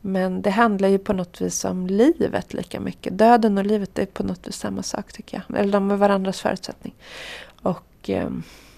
Men 0.00 0.42
det 0.42 0.50
handlar 0.50 0.88
ju 0.88 0.98
på 0.98 1.12
något 1.12 1.40
vis 1.40 1.64
om 1.64 1.86
livet 1.86 2.54
lika 2.54 2.80
mycket. 2.80 3.18
Döden 3.18 3.58
och 3.58 3.66
livet 3.66 3.98
är 3.98 4.06
på 4.06 4.22
något 4.22 4.48
vis 4.48 4.56
samma 4.56 4.82
sak 4.82 5.12
tycker 5.12 5.42
jag. 5.48 5.58
Eller 5.58 5.72
de 5.72 5.90
är 5.90 5.96
varandras 5.96 6.40
förutsättning. 6.40 6.94
Och 7.62 8.10
eh, 8.10 8.30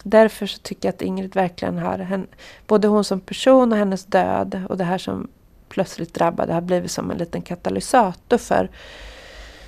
därför 0.02 0.46
så 0.46 0.58
tycker 0.58 0.88
jag 0.88 0.94
att 0.94 1.02
Ingrid 1.02 1.34
verkligen 1.34 1.78
har, 1.78 1.98
henne, 1.98 2.26
både 2.66 2.88
hon 2.88 3.04
som 3.04 3.20
person 3.20 3.72
och 3.72 3.78
hennes 3.78 4.04
död 4.04 4.62
och 4.68 4.76
det 4.76 4.84
här 4.84 4.98
som 4.98 5.28
plötsligt 5.68 6.14
drabbade 6.14 6.52
har 6.52 6.60
blivit 6.60 6.90
som 6.90 7.10
en 7.10 7.18
liten 7.18 7.42
katalysator 7.42 8.38
för 8.38 8.70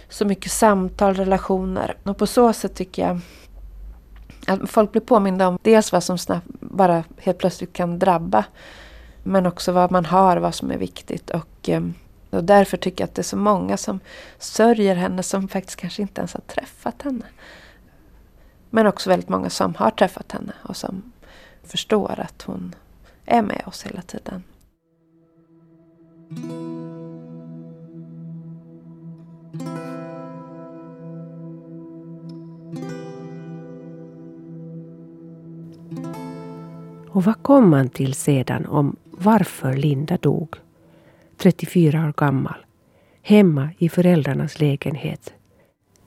så 0.08 0.24
mycket 0.24 0.52
samtal, 0.52 1.14
relationer. 1.14 1.96
Och 2.02 2.16
på 2.16 2.26
så 2.26 2.52
sätt 2.52 2.74
tycker 2.74 3.02
jag 3.02 3.20
att 4.46 4.70
folk 4.70 4.92
blir 4.92 5.02
påminda 5.02 5.48
om 5.48 5.58
dels 5.62 5.92
vad 5.92 6.04
som 6.04 6.18
snabbt, 6.18 6.46
bara 6.60 7.04
helt 7.18 7.38
plötsligt 7.38 7.72
kan 7.72 7.98
drabba 7.98 8.44
men 9.22 9.46
också 9.46 9.72
vad 9.72 9.90
man 9.90 10.04
har, 10.04 10.36
vad 10.36 10.54
som 10.54 10.70
är 10.70 10.78
viktigt. 10.78 11.30
Och, 11.30 11.68
ehm, 11.68 11.94
och 12.30 12.44
därför 12.44 12.76
tycker 12.76 13.02
jag 13.02 13.08
att 13.08 13.14
det 13.14 13.20
är 13.20 13.24
så 13.24 13.36
många 13.36 13.76
som 13.76 14.00
sörjer 14.38 14.94
henne 14.94 15.22
som 15.22 15.48
faktiskt 15.48 15.76
kanske 15.76 16.02
inte 16.02 16.20
ens 16.20 16.34
har 16.34 16.40
träffat 16.40 17.02
henne. 17.02 17.24
Men 18.70 18.86
också 18.86 19.10
väldigt 19.10 19.28
många 19.28 19.50
som 19.50 19.74
har 19.74 19.90
träffat 19.90 20.32
henne 20.32 20.52
och 20.62 20.76
som 20.76 21.12
förstår 21.62 22.20
att 22.20 22.42
hon 22.42 22.74
är 23.26 23.42
med 23.42 23.62
oss 23.66 23.82
hela 23.82 24.02
tiden. 24.02 24.42
Och 37.14 37.24
vad 37.24 37.42
kom 37.42 37.70
man 37.70 37.88
till 37.88 38.14
sedan 38.14 38.66
om 38.66 38.96
varför 39.10 39.74
Linda 39.74 40.16
dog, 40.16 40.56
34 41.36 42.06
år 42.08 42.12
gammal, 42.16 42.66
hemma 43.22 43.70
i 43.78 43.88
föräldrarnas 43.88 44.60
lägenhet 44.60 45.34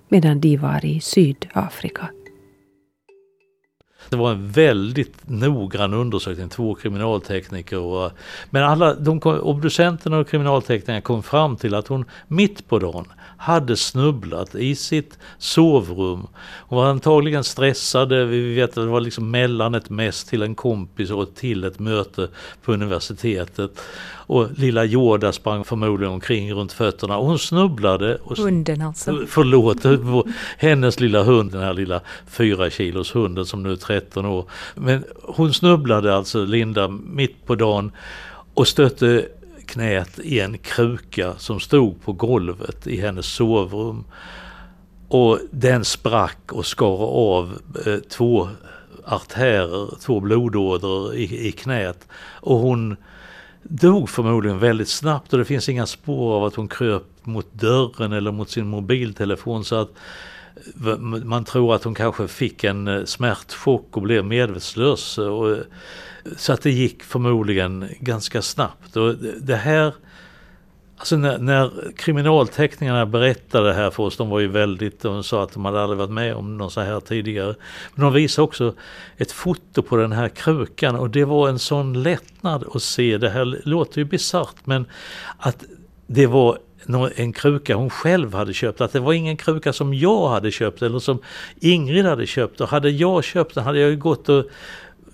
medan 0.08 0.42
de 0.42 0.58
var 0.58 0.86
i 0.86 1.00
Sydafrika. 1.00 2.10
Det 4.10 4.16
var 4.16 4.32
en 4.32 4.52
väldigt 4.52 5.30
noggrann 5.30 5.94
undersökning, 5.94 6.50
två 6.50 6.76
kriminaltekniker. 6.76 7.80
Och, 7.80 8.12
men 8.50 8.64
alla 8.64 8.94
de, 8.94 9.20
obducenterna 9.24 10.18
och 10.18 10.30
kriminalteknikerna 10.30 11.02
kom 11.02 11.24
fram 11.24 11.58
till 11.58 11.76
att 11.76 11.88
hon 11.88 12.06
mitt 12.28 12.68
på 12.68 12.80
dagen 12.80 13.06
hade 13.38 13.78
snubblat 13.78 14.56
i 14.56 14.76
sitt 14.76 15.20
sovrum. 15.38 16.28
Hon 16.60 16.78
var 16.78 16.86
antagligen 16.86 17.44
stressad, 17.44 18.14
vi 18.14 18.56
vet 18.56 18.70
att 18.70 18.76
det 18.76 18.86
var 18.86 19.02
liksom 19.02 19.32
mellan 19.32 19.76
ett 19.76 19.90
mess 19.90 20.24
till 20.24 20.42
en 20.42 20.56
kompis 20.56 21.12
och 21.12 21.36
till 21.36 21.64
ett 21.64 21.80
möte 21.80 22.28
på 22.64 22.74
universitetet. 22.74 23.82
Och 24.28 24.48
lilla 24.58 24.86
Yoda 24.86 25.32
sprang 25.32 25.64
förmodligen 25.64 26.14
omkring 26.14 26.54
runt 26.54 26.74
fötterna 26.74 27.18
och 27.18 27.26
hon 27.26 27.40
snubblade. 27.40 28.16
Och, 28.16 28.38
Hunden 28.38 28.82
alltså? 28.82 29.26
Förlåt, 29.28 29.78
hennes 30.58 31.00
lilla 31.00 31.24
hund, 31.24 31.52
den 31.52 31.62
här 31.62 31.74
lilla 31.74 32.02
fyra 32.28 32.70
kilos 32.70 33.16
hunden 33.16 33.46
som 33.46 33.64
nu 33.64 33.72
är 33.72 33.76
13 33.76 34.26
år. 34.26 34.50
Men 34.76 35.04
hon 35.24 35.54
snubblade 35.54 36.16
alltså, 36.16 36.46
Linda, 36.46 36.88
mitt 36.88 37.46
på 37.46 37.56
dagen 37.56 37.92
och 38.54 38.68
stötte 38.68 39.26
knät 39.66 40.20
i 40.20 40.40
en 40.40 40.58
kruka 40.58 41.34
som 41.38 41.60
stod 41.60 42.02
på 42.02 42.14
golvet 42.14 42.88
i 42.88 43.02
hennes 43.02 43.26
sovrum. 43.26 44.06
Och 45.08 45.40
den 45.52 45.86
sprack 45.86 46.52
och 46.52 46.66
skar 46.66 47.04
av 47.08 47.60
eh, 47.86 47.96
två 47.96 48.50
artärer, 49.06 50.00
två 50.02 50.20
blodådror 50.20 51.16
i, 51.16 51.48
i 51.48 51.52
knät. 51.52 52.08
Och 52.42 52.58
hon 52.58 52.96
dog 53.64 54.10
förmodligen 54.10 54.60
väldigt 54.60 54.90
snabbt 54.90 55.34
och 55.34 55.40
det 55.40 55.46
finns 55.46 55.70
inga 55.70 55.86
spår 55.86 56.36
av 56.36 56.44
att 56.44 56.56
hon 56.56 56.68
kröp 56.68 57.04
mot 57.24 57.54
dörren 57.54 58.14
eller 58.14 58.32
mot 58.32 58.50
sin 58.50 58.68
mobiltelefon. 58.68 59.66
så 59.66 59.76
att 59.76 59.90
man 61.24 61.46
tror 61.46 61.76
att 61.76 61.84
hon 61.84 61.96
kanske 61.96 62.28
fick 62.28 62.64
en 62.64 62.88
eh, 62.88 63.04
smärtchock 63.04 63.98
och 63.98 64.02
blev 64.02 64.26
medvetslös. 64.26 65.18
Och, 65.18 65.52
eh, 65.52 65.58
så 66.38 66.54
att 66.54 66.62
det 66.62 66.72
gick 66.72 67.04
förmodligen 67.04 67.90
ganska 68.00 68.42
snabbt. 68.42 68.96
Och 68.96 69.10
eh, 69.10 69.16
det 69.42 69.56
här 69.56 69.94
Alltså 70.98 71.18
när, 71.18 71.38
när 71.38 71.72
kriminalteckningarna 71.96 73.06
berättade 73.06 73.68
det 73.68 73.74
här 73.74 73.90
för 73.90 74.04
oss, 74.04 74.18
de 74.18 74.30
var 74.30 74.40
ju 74.40 74.48
väldigt, 74.48 75.02
de 75.02 75.24
sa 75.24 75.44
att 75.44 75.54
de 75.54 75.66
hade 75.66 75.82
aldrig 75.82 75.98
varit 75.98 76.12
med 76.12 76.36
om 76.36 76.58
något 76.58 76.74
så 76.74 76.82
här 76.82 77.00
tidigare. 77.00 77.56
Men 77.96 78.04
de 78.04 78.14
visade 78.14 78.44
också 78.44 78.74
ett 79.18 79.32
foto 79.32 79.82
på 79.82 79.98
den 79.98 80.12
här 80.12 80.30
krukan 80.30 80.96
och 80.96 81.10
det 81.10 81.26
var 81.26 81.50
en 81.50 81.60
sån 81.60 82.04
lättnad 82.04 82.66
att 82.74 82.84
se, 82.84 83.18
det 83.18 83.30
här 83.30 83.62
låter 83.64 83.98
ju 83.98 84.06
bisarrt 84.06 84.66
men 84.66 84.86
att 85.38 85.64
det 86.08 86.26
var 86.26 86.60
en 87.16 87.34
kruka 87.34 87.76
hon 87.76 87.90
själv 87.90 88.34
hade 88.34 88.54
köpt. 88.54 88.82
Att 88.82 88.94
det 88.94 89.00
var 89.00 89.14
ingen 89.14 89.38
kruka 89.38 89.74
som 89.74 89.94
jag 89.94 90.30
hade 90.30 90.52
köpt 90.52 90.82
eller 90.82 91.00
som 91.00 91.20
Ingrid 91.60 92.06
hade 92.06 92.28
köpt. 92.28 92.62
Och 92.62 92.70
hade 92.70 92.90
jag 92.90 93.24
köpt 93.24 93.56
den 93.56 93.64
hade 93.64 93.80
jag 93.80 93.90
ju 93.90 93.98
gått 93.98 94.30
och 94.30 94.46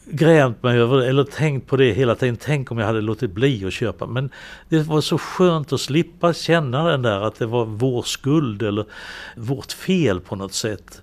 grämt 0.05 0.63
mig 0.63 0.79
över 0.79 0.97
det 0.97 1.07
eller 1.09 1.23
tänkt 1.23 1.67
på 1.67 1.77
det 1.77 1.93
hela 1.93 2.15
tiden. 2.15 2.37
Tänk 2.41 2.71
om 2.71 2.77
jag 2.77 2.85
hade 2.85 3.01
låtit 3.01 3.31
bli 3.31 3.65
att 3.65 3.73
köpa. 3.73 4.05
Men 4.05 4.29
det 4.69 4.79
var 4.79 5.01
så 5.01 5.17
skönt 5.17 5.73
att 5.73 5.81
slippa 5.81 6.33
känna 6.33 6.83
den 6.83 7.01
där 7.01 7.21
att 7.21 7.39
det 7.39 7.45
var 7.45 7.65
vår 7.65 8.01
skuld 8.01 8.63
eller 8.63 8.85
vårt 9.37 9.71
fel 9.71 10.19
på 10.19 10.35
något 10.35 10.53
sätt. 10.53 11.01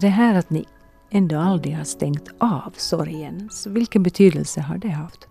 Det 0.00 0.08
här 0.08 0.38
att 0.38 0.50
ni 0.50 0.66
ändå 1.10 1.38
aldrig 1.38 1.76
har 1.76 1.84
stängt 1.84 2.28
av 2.38 2.72
sorgen, 2.76 3.48
så 3.52 3.70
vilken 3.70 4.02
betydelse 4.02 4.60
har 4.60 4.78
det 4.78 4.88
haft? 4.88 5.28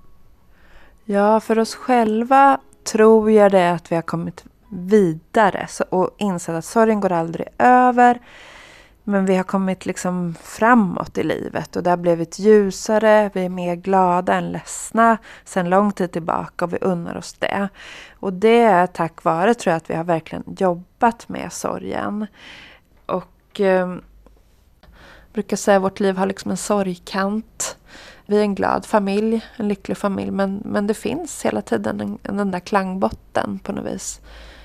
Ja, 1.06 1.40
för 1.40 1.60
oss 1.60 1.76
själva 1.76 2.60
tror 2.84 3.32
jag 3.32 3.52
det 3.52 3.72
att 3.72 3.92
vi 3.92 3.96
har 3.96 4.02
kommit 4.02 4.46
vidare 4.70 5.68
och 5.90 6.16
insett 6.18 6.56
att 6.56 6.66
sorgen 6.66 7.00
går 7.00 7.12
aldrig 7.12 7.48
över. 7.58 8.20
Men 9.04 9.26
vi 9.26 9.36
har 9.36 9.44
kommit 9.44 9.86
liksom 9.86 10.36
framåt 10.42 11.18
i 11.18 11.24
livet 11.24 11.76
och 11.76 11.84
det 11.84 11.90
har 11.90 11.98
blivit 11.98 12.40
ljusare, 12.40 13.32
vi 13.34 13.46
är 13.46 13.50
mer 13.50 13.76
glada 13.76 14.34
än 14.34 14.52
ledsna 14.52 15.18
sedan 15.44 15.70
lång 15.70 15.92
tid 15.92 16.12
tillbaka 16.12 16.66
och 16.66 16.74
vi 16.74 16.78
unnar 16.82 17.18
oss 17.18 17.34
det. 17.34 17.70
Och 18.20 18.34
det 18.34 18.62
är 18.62 18.88
tack 18.88 19.24
vare, 19.24 19.54
tror 19.54 19.72
jag, 19.72 19.78
att 19.78 19.90
vi 19.90 19.94
har 19.94 20.04
verkligen 20.04 20.44
jobbat 20.58 21.30
med 21.30 21.54
sorgen. 21.54 22.28
Och 23.06 23.62
eh, 23.62 23.96
brukar 25.34 25.58
säga 25.58 25.78
att 25.78 25.84
vårt 25.84 26.00
liv 26.00 26.18
har 26.18 26.26
liksom 26.26 26.52
en 26.52 26.58
sorgkant. 26.58 27.78
Vi 28.26 28.38
är 28.38 28.42
en 28.42 28.56
glad 28.56 28.86
familj, 28.86 29.46
en 29.58 29.68
lycklig 29.68 29.98
familj 29.98 30.32
men, 30.32 30.62
men 30.66 30.88
det 30.88 30.94
finns 30.94 31.46
hela 31.46 31.62
tiden 31.62 32.20
en, 32.24 32.38
den 32.38 32.52
där 32.52 32.60
klangbotten 32.60 33.60
på 33.64 33.72
något 33.72 33.86
vis. 33.86 34.22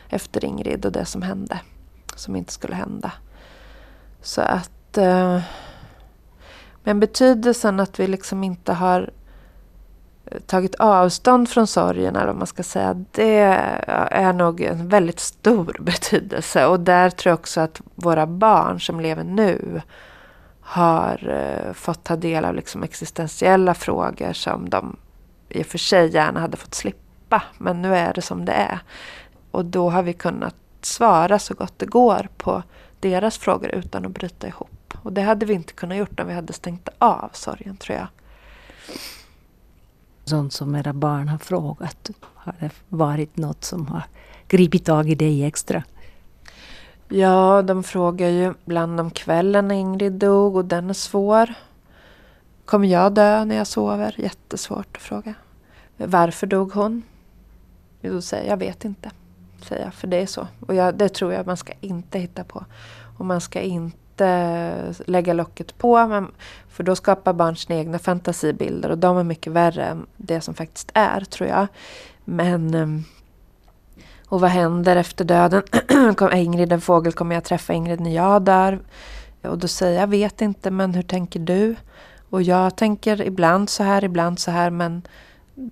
Efter 0.08 0.44
Ingrid 0.44 0.86
och 0.86 0.92
det 0.92 1.04
som 1.04 1.22
hände. 1.22 1.60
Som 2.16 2.36
inte 2.36 2.52
skulle 2.52 2.74
hända. 2.74 3.12
Så 4.22 4.40
att... 4.40 4.98
Eh, 4.98 5.40
men 6.84 7.00
betydelsen 7.00 7.80
att 7.80 8.00
vi 8.00 8.06
liksom 8.06 8.44
inte 8.44 8.72
har 8.72 9.10
eh, 10.26 10.40
tagit 10.40 10.74
avstånd 10.74 11.48
från 11.48 11.66
sorgen, 11.66 12.16
eller 12.16 12.26
vad 12.26 12.36
man 12.36 12.46
ska 12.46 12.62
säga, 12.62 13.04
det 13.10 13.38
är 14.10 14.32
nog 14.32 14.60
en 14.60 14.88
väldigt 14.88 15.20
stor 15.20 15.76
betydelse. 15.80 16.66
Och 16.66 16.80
där 16.80 17.10
tror 17.10 17.30
jag 17.30 17.38
också 17.38 17.60
att 17.60 17.80
våra 17.94 18.26
barn 18.26 18.80
som 18.80 19.00
lever 19.00 19.24
nu 19.24 19.82
har 20.66 21.28
eh, 21.28 21.72
fått 21.72 22.04
ta 22.04 22.16
del 22.16 22.44
av 22.44 22.54
liksom 22.54 22.82
existentiella 22.82 23.74
frågor 23.74 24.32
som 24.32 24.70
de 24.70 24.96
i 25.48 25.62
och 25.62 25.66
för 25.66 25.78
sig 25.78 26.14
gärna 26.14 26.40
hade 26.40 26.56
fått 26.56 26.74
slippa. 26.74 27.42
Men 27.58 27.82
nu 27.82 27.94
är 27.96 28.12
det 28.12 28.22
som 28.22 28.44
det 28.44 28.52
är. 28.52 28.78
Och 29.50 29.64
då 29.64 29.90
har 29.90 30.02
vi 30.02 30.12
kunnat 30.12 30.54
svara 30.80 31.38
så 31.38 31.54
gott 31.54 31.78
det 31.78 31.86
går 31.86 32.28
på 32.36 32.62
deras 33.00 33.38
frågor 33.38 33.68
utan 33.74 34.06
att 34.06 34.12
bryta 34.12 34.46
ihop. 34.46 34.94
Och 35.02 35.12
det 35.12 35.22
hade 35.22 35.46
vi 35.46 35.54
inte 35.54 35.72
kunnat 35.72 35.98
gjort 35.98 36.20
om 36.20 36.26
vi 36.26 36.34
hade 36.34 36.52
stängt 36.52 36.88
av 36.98 37.30
sorgen 37.32 37.76
tror 37.76 37.98
jag. 37.98 38.06
Sånt 40.24 40.52
som 40.52 40.74
era 40.74 40.92
barn 40.92 41.28
har 41.28 41.38
frågat, 41.38 42.10
har 42.20 42.54
det 42.60 42.70
varit 42.88 43.36
något 43.36 43.64
som 43.64 43.86
har 43.86 44.02
gripit 44.48 44.84
tag 44.84 45.10
i 45.10 45.14
dig 45.14 45.44
extra? 45.44 45.82
Ja, 47.08 47.62
de 47.62 47.82
frågar 47.82 48.28
ju 48.28 48.54
ibland 48.66 49.00
om 49.00 49.10
kvällen 49.10 49.68
när 49.68 49.74
Ingrid 49.74 50.12
dog 50.12 50.56
och 50.56 50.64
den 50.64 50.90
är 50.90 50.94
svår. 50.94 51.54
Kommer 52.64 52.88
jag 52.88 53.12
dö 53.12 53.44
när 53.44 53.56
jag 53.56 53.66
sover? 53.66 54.14
Jättesvårt 54.18 54.96
att 54.96 55.02
fråga. 55.02 55.34
Varför 55.96 56.46
dog 56.46 56.72
hon? 56.72 57.02
Då 58.00 58.20
säger 58.20 58.44
jag, 58.44 58.52
jag 58.52 58.56
vet 58.56 58.84
inte. 58.84 59.10
Säger 59.62 59.84
jag, 59.84 59.94
för 59.94 60.06
det 60.06 60.16
är 60.16 60.26
så. 60.26 60.46
Och 60.66 60.74
jag, 60.74 60.94
det 60.94 61.08
tror 61.08 61.32
jag 61.32 61.46
man 61.46 61.56
ska 61.56 61.72
inte 61.80 62.18
hitta 62.18 62.44
på. 62.44 62.64
Och 63.18 63.26
man 63.26 63.40
ska 63.40 63.60
inte 63.60 64.94
lägga 65.06 65.32
locket 65.32 65.78
på. 65.78 66.06
Men, 66.06 66.28
för 66.68 66.82
då 66.82 66.96
skapar 66.96 67.32
barn 67.32 67.56
sina 67.56 67.78
egna 67.78 67.98
fantasibilder 67.98 68.90
och 68.90 68.98
de 68.98 69.16
är 69.16 69.24
mycket 69.24 69.52
värre 69.52 69.84
än 69.84 70.06
det 70.16 70.40
som 70.40 70.54
faktiskt 70.54 70.90
är, 70.94 71.20
tror 71.20 71.48
jag. 71.48 71.66
Men 72.24 72.74
ehm, 72.74 73.04
och 74.34 74.40
vad 74.40 74.50
händer 74.50 74.96
efter 74.96 75.24
döden? 75.24 75.62
Ingrid 76.32 76.72
en 76.72 76.80
fågel, 76.80 77.12
kommer 77.12 77.34
jag 77.34 77.44
träffa 77.44 77.72
Ingrid 77.72 78.00
när 78.00 78.14
jag 78.14 78.42
dör? 78.42 78.78
Och 79.42 79.58
då 79.58 79.68
säger 79.68 80.00
jag, 80.00 80.06
vet 80.06 80.40
inte, 80.40 80.70
men 80.70 80.94
hur 80.94 81.02
tänker 81.02 81.40
du? 81.40 81.76
Och 82.30 82.42
jag 82.42 82.76
tänker 82.76 83.22
ibland 83.22 83.70
så 83.70 83.82
här, 83.82 84.04
ibland 84.04 84.38
så 84.38 84.50
här, 84.50 84.70
men 84.70 85.02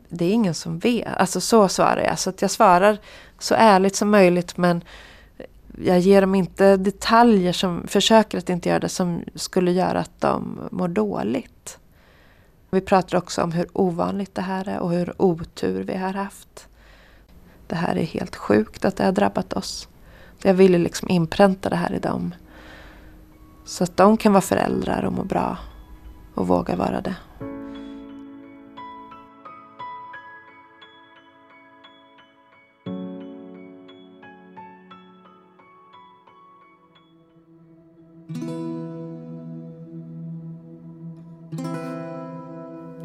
det 0.08 0.24
är 0.24 0.32
ingen 0.32 0.54
som 0.54 0.78
vet. 0.78 1.08
Alltså 1.16 1.40
så 1.40 1.68
svarar 1.68 2.00
jag. 2.00 2.18
Så 2.18 2.30
att 2.30 2.42
jag 2.42 2.50
svarar 2.50 2.98
så 3.38 3.54
ärligt 3.54 3.96
som 3.96 4.10
möjligt, 4.10 4.56
men 4.56 4.84
jag 5.84 5.98
ger 5.98 6.20
dem 6.20 6.34
inte 6.34 6.76
detaljer 6.76 7.52
som, 7.52 7.86
försöker 7.86 8.38
att 8.38 8.50
inte 8.50 8.68
göra 8.68 8.78
det, 8.78 8.88
som 8.88 9.24
skulle 9.34 9.72
göra 9.72 10.00
att 10.00 10.20
de 10.20 10.60
mår 10.70 10.88
dåligt. 10.88 11.78
Vi 12.70 12.80
pratar 12.80 13.18
också 13.18 13.42
om 13.42 13.52
hur 13.52 13.66
ovanligt 13.72 14.34
det 14.34 14.42
här 14.42 14.68
är 14.68 14.78
och 14.78 14.90
hur 14.90 15.22
otur 15.22 15.82
vi 15.82 15.96
har 15.96 16.12
haft 16.12 16.68
det 17.66 17.76
här 17.76 17.96
är 17.96 18.04
helt 18.04 18.36
sjukt 18.36 18.84
att 18.84 18.96
det 18.96 19.04
har 19.04 19.12
drabbat 19.12 19.52
oss. 19.52 19.88
Jag 20.42 20.54
ville 20.54 20.78
liksom 20.78 21.08
inpränta 21.08 21.68
det 21.68 21.76
här 21.76 21.92
i 21.92 21.98
dem. 21.98 22.34
Så 23.64 23.84
att 23.84 23.96
de 23.96 24.16
kan 24.16 24.32
vara 24.32 24.40
föräldrar 24.40 25.04
och 25.04 25.12
må 25.12 25.24
bra 25.24 25.58
och 26.34 26.48
våga 26.48 26.76
vara 26.76 27.00
det. 27.00 27.16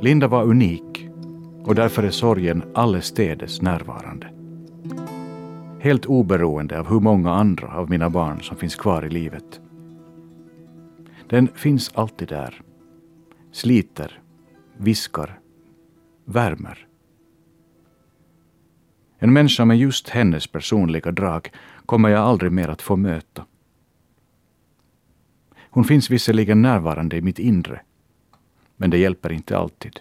Linda 0.02 0.28
var 0.28 0.44
unik 0.44 1.10
och 1.64 1.76
därför 1.76 2.04
är 2.04 2.12
sorgen 2.12 2.64
allestädes 2.76 3.62
närvarande 3.62 4.37
helt 5.88 6.06
oberoende 6.06 6.80
av 6.80 6.88
hur 6.88 7.00
många 7.00 7.34
andra 7.34 7.68
av 7.68 7.90
mina 7.90 8.10
barn 8.10 8.42
som 8.42 8.58
finns 8.58 8.76
kvar 8.76 9.06
i 9.06 9.10
livet. 9.10 9.62
Den 11.30 11.48
finns 11.48 11.92
alltid 11.94 12.28
där. 12.28 12.62
Sliter, 13.52 14.22
viskar, 14.78 15.40
värmer. 16.26 16.88
En 19.20 19.34
människa 19.34 19.66
med 19.66 19.78
just 19.78 20.10
hennes 20.10 20.48
personliga 20.48 21.12
drag 21.12 21.52
kommer 21.86 22.10
jag 22.10 22.20
aldrig 22.20 22.52
mer 22.52 22.70
att 22.70 22.82
få 22.82 22.96
möta. 22.96 23.46
Hon 25.70 25.84
finns 25.84 26.10
visserligen 26.10 26.62
närvarande 26.62 27.18
i 27.18 27.22
mitt 27.22 27.40
inre, 27.40 27.82
men 28.78 28.90
det 28.90 28.98
hjälper 28.98 29.32
inte 29.32 29.58
alltid. 29.58 30.00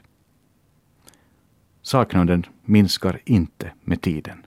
Saknaden 1.82 2.46
minskar 2.64 3.20
inte 3.24 3.72
med 3.84 4.00
tiden. 4.00 4.45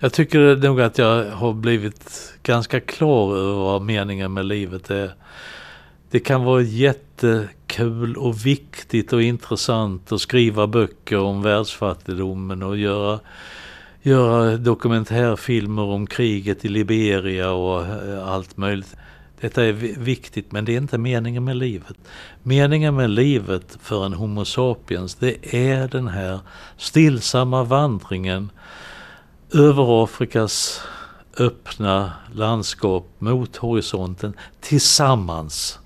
Jag 0.00 0.12
tycker 0.12 0.56
nog 0.56 0.80
att 0.80 0.98
jag 0.98 1.30
har 1.30 1.52
blivit 1.52 2.34
ganska 2.42 2.80
klar 2.80 3.36
över 3.36 3.54
vad 3.54 3.82
meningen 3.82 4.32
med 4.32 4.46
livet 4.46 4.90
är. 4.90 5.14
Det 6.10 6.20
kan 6.20 6.44
vara 6.44 6.62
jättekul 6.62 8.16
och 8.16 8.46
viktigt 8.46 9.12
och 9.12 9.22
intressant 9.22 10.12
att 10.12 10.20
skriva 10.20 10.66
böcker 10.66 11.18
om 11.18 11.42
världsfattigdomen 11.42 12.62
och 12.62 12.76
göra, 12.76 13.20
göra 14.02 14.56
dokumentärfilmer 14.56 15.82
om 15.82 16.06
kriget 16.06 16.64
i 16.64 16.68
Liberia 16.68 17.50
och 17.50 17.86
eh, 17.86 18.28
allt 18.28 18.56
möjligt. 18.56 18.96
Detta 19.40 19.64
är 19.64 19.72
viktigt 19.98 20.52
men 20.52 20.64
det 20.64 20.72
är 20.72 20.78
inte 20.78 20.98
meningen 20.98 21.44
med 21.44 21.56
livet. 21.56 21.96
Meningen 22.42 22.96
med 22.96 23.10
livet 23.10 23.78
för 23.82 24.06
en 24.06 24.12
Homo 24.12 24.44
sapiens 24.44 25.14
det 25.14 25.54
är 25.54 25.88
den 25.88 26.08
här 26.08 26.40
stillsamma 26.76 27.64
vandringen 27.64 28.50
över 29.52 30.04
Afrikas 30.04 30.80
öppna 31.38 32.12
landskap 32.32 33.06
mot 33.18 33.56
horisonten 33.56 34.34
tillsammans. 34.60 35.78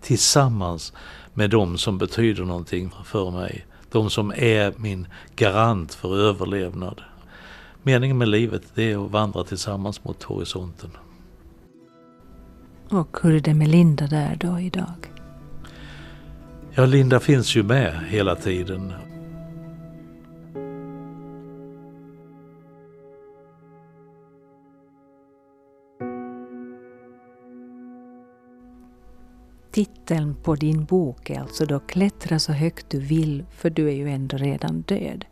Tillsammans 0.00 0.92
med 1.34 1.50
de 1.50 1.78
som 1.78 1.98
betyder 1.98 2.44
någonting 2.44 2.94
för 3.04 3.30
mig. 3.30 3.66
De 3.90 4.10
som 4.10 4.32
är 4.36 4.74
min 4.76 5.06
garant 5.36 5.94
för 5.94 6.18
överlevnad. 6.18 7.00
Meningen 7.82 8.18
med 8.18 8.28
livet 8.28 8.62
det 8.74 8.92
är 8.92 9.04
att 9.04 9.10
vandra 9.10 9.44
tillsammans 9.44 10.04
mot 10.04 10.22
horisonten. 10.22 10.90
Och 12.88 13.18
hur 13.22 13.34
är 13.34 13.40
det 13.40 13.54
med 13.54 13.68
Linda 13.68 14.06
där 14.06 14.36
då 14.40 14.60
idag? 14.60 15.12
Ja, 16.70 16.86
Linda 16.86 17.20
finns 17.20 17.56
ju 17.56 17.62
med 17.62 18.00
hela 18.08 18.36
tiden. 18.36 18.92
Titeln 29.74 30.34
på 30.34 30.54
din 30.54 30.84
bok 30.84 31.30
är 31.30 31.40
alltså 31.40 31.66
då 31.66 31.78
Klättra 31.78 32.38
så 32.38 32.52
högt 32.52 32.86
du 32.90 33.00
vill, 33.00 33.44
för 33.56 33.70
du 33.70 33.88
är 33.88 33.92
ju 33.92 34.10
ändå 34.10 34.36
redan 34.36 34.80
död. 34.80 35.24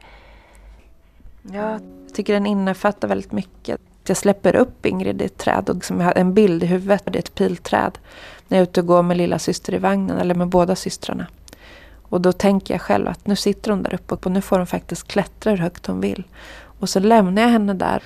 Ja, 1.42 1.70
jag 2.06 2.14
tycker 2.14 2.32
den 2.32 2.46
innefattar 2.46 3.08
väldigt 3.08 3.32
mycket. 3.32 3.80
Jag 4.06 4.16
släpper 4.16 4.56
upp 4.56 4.86
Ingrid 4.86 5.22
i 5.22 5.24
ett 5.24 5.38
träd 5.38 5.68
och 5.68 5.74
liksom 5.74 6.00
jag 6.00 6.06
har 6.06 6.18
en 6.18 6.34
bild 6.34 6.62
i 6.62 6.66
huvudet. 6.66 7.02
Det 7.04 7.18
är 7.18 7.22
ett 7.22 7.34
pilträd. 7.34 7.98
När 8.48 8.58
jag 8.58 8.62
är 8.62 8.70
ute 8.70 8.80
och 8.80 8.86
går 8.86 9.02
med 9.02 9.16
lilla 9.16 9.38
syster 9.38 9.74
i 9.74 9.78
vagnen, 9.78 10.18
eller 10.18 10.34
med 10.34 10.48
båda 10.48 10.76
systrarna. 10.76 11.26
Och 12.02 12.20
då 12.20 12.32
tänker 12.32 12.74
jag 12.74 12.80
själv 12.80 13.08
att 13.08 13.26
nu 13.26 13.36
sitter 13.36 13.70
hon 13.70 13.82
där 13.82 13.94
uppe 13.94 14.14
och 14.14 14.30
nu 14.32 14.40
får 14.40 14.58
hon 14.58 14.66
faktiskt 14.66 15.08
klättra 15.08 15.50
hur 15.50 15.58
högt 15.58 15.86
hon 15.86 16.00
vill. 16.00 16.24
Och 16.78 16.88
så 16.88 17.00
lämnar 17.00 17.42
jag 17.42 17.48
henne 17.48 17.74
där. 17.74 18.02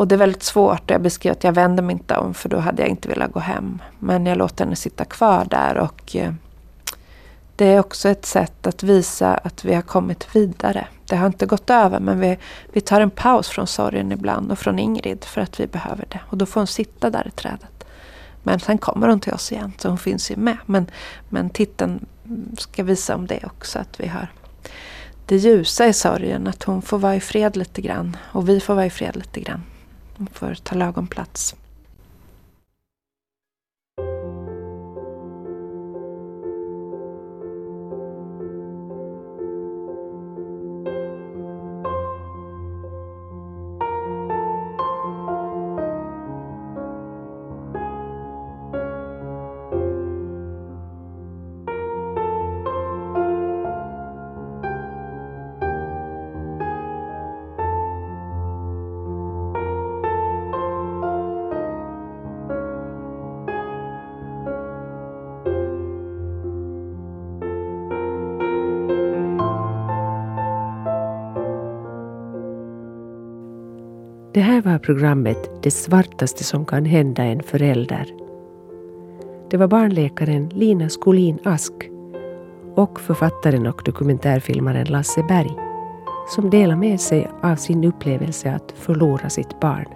Och 0.00 0.08
det 0.08 0.14
är 0.14 0.18
väldigt 0.18 0.42
svårt. 0.42 0.90
Jag 0.90 1.02
beskriver 1.02 1.36
att 1.36 1.44
jag 1.44 1.52
vänder 1.52 1.82
mig 1.82 1.92
inte 1.92 2.16
om 2.16 2.34
för 2.34 2.48
då 2.48 2.58
hade 2.58 2.82
jag 2.82 2.88
inte 2.88 3.08
velat 3.08 3.32
gå 3.32 3.40
hem. 3.40 3.82
Men 3.98 4.26
jag 4.26 4.38
låter 4.38 4.64
henne 4.64 4.76
sitta 4.76 5.04
kvar 5.04 5.44
där 5.44 5.78
och 5.78 6.16
eh, 6.16 6.32
det 7.56 7.66
är 7.66 7.80
också 7.80 8.08
ett 8.08 8.26
sätt 8.26 8.66
att 8.66 8.82
visa 8.82 9.34
att 9.34 9.64
vi 9.64 9.74
har 9.74 9.82
kommit 9.82 10.36
vidare. 10.36 10.86
Det 11.06 11.16
har 11.16 11.26
inte 11.26 11.46
gått 11.46 11.70
över 11.70 12.00
men 12.00 12.20
vi, 12.20 12.38
vi 12.72 12.80
tar 12.80 13.00
en 13.00 13.10
paus 13.10 13.48
från 13.48 13.66
sorgen 13.66 14.12
ibland 14.12 14.52
och 14.52 14.58
från 14.58 14.78
Ingrid 14.78 15.24
för 15.24 15.40
att 15.40 15.60
vi 15.60 15.66
behöver 15.66 16.04
det. 16.08 16.20
Och 16.28 16.36
då 16.36 16.46
får 16.46 16.60
hon 16.60 16.66
sitta 16.66 17.10
där 17.10 17.26
i 17.26 17.30
trädet. 17.30 17.84
Men 18.42 18.60
sen 18.60 18.78
kommer 18.78 19.08
hon 19.08 19.20
till 19.20 19.32
oss 19.32 19.52
igen 19.52 19.72
så 19.78 19.88
hon 19.88 19.98
finns 19.98 20.30
ju 20.30 20.36
med. 20.36 20.56
Men, 20.66 20.86
men 21.28 21.50
titeln 21.50 22.06
ska 22.58 22.82
visa 22.82 23.14
om 23.14 23.26
det 23.26 23.44
också. 23.44 23.78
Att 23.78 24.00
vi 24.00 24.06
har 24.06 24.32
det 25.26 25.36
ljusa 25.36 25.86
i 25.86 25.92
sorgen. 25.92 26.46
Att 26.46 26.62
hon 26.62 26.82
får 26.82 26.98
vara 26.98 27.16
i 27.16 27.20
fred 27.20 27.56
lite 27.56 27.80
grann. 27.80 28.16
Och 28.32 28.48
vi 28.48 28.60
får 28.60 28.74
vara 28.74 28.86
i 28.86 28.90
fred 28.90 29.16
lite 29.16 29.40
grann. 29.40 29.62
Hon 30.20 30.28
får 30.32 30.54
ta 30.54 30.74
lagom 30.74 31.06
plats. 31.06 31.54
Här 74.64 74.72
var 74.72 74.78
programmet 74.78 75.50
Det 75.62 75.70
svartaste 75.70 76.44
som 76.44 76.64
kan 76.64 76.84
hända 76.84 77.24
en 77.24 77.42
förälder. 77.42 78.06
Det 79.50 79.56
var 79.56 79.68
barnläkaren 79.68 80.48
Lina 80.48 80.88
Skolin 80.88 81.38
Ask 81.44 81.72
och 82.74 83.00
författaren 83.00 83.66
och 83.66 83.82
dokumentärfilmaren 83.84 84.86
Lasse 84.86 85.22
Berg 85.22 85.50
som 86.28 86.50
delar 86.50 86.76
med 86.76 87.00
sig 87.00 87.30
av 87.42 87.56
sin 87.56 87.84
upplevelse 87.84 88.52
att 88.52 88.72
förlora 88.76 89.30
sitt 89.30 89.60
barn. 89.60 89.86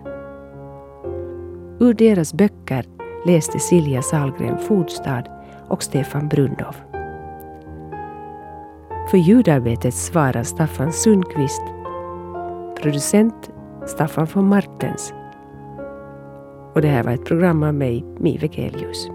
Ur 1.80 1.94
deras 1.94 2.34
böcker 2.34 2.84
läste 3.26 3.58
Silja 3.58 4.02
Salgren 4.02 4.58
Fodstad 4.58 5.24
och 5.68 5.82
Stefan 5.82 6.28
Brundow. 6.28 6.74
För 9.10 9.18
ljudarbetet 9.18 9.94
svarar 9.94 10.42
Staffan 10.42 10.92
Sundqvist, 10.92 11.62
producent 12.82 13.50
Staffan 13.86 14.26
von 14.34 14.48
Martens. 14.48 15.12
Och 16.74 16.82
det 16.82 16.88
här 16.88 17.02
var 17.02 17.12
ett 17.12 17.24
program 17.24 17.62
av 17.62 17.74
mig, 17.74 18.04
Mive 18.18 18.48
Gelius. 18.48 19.08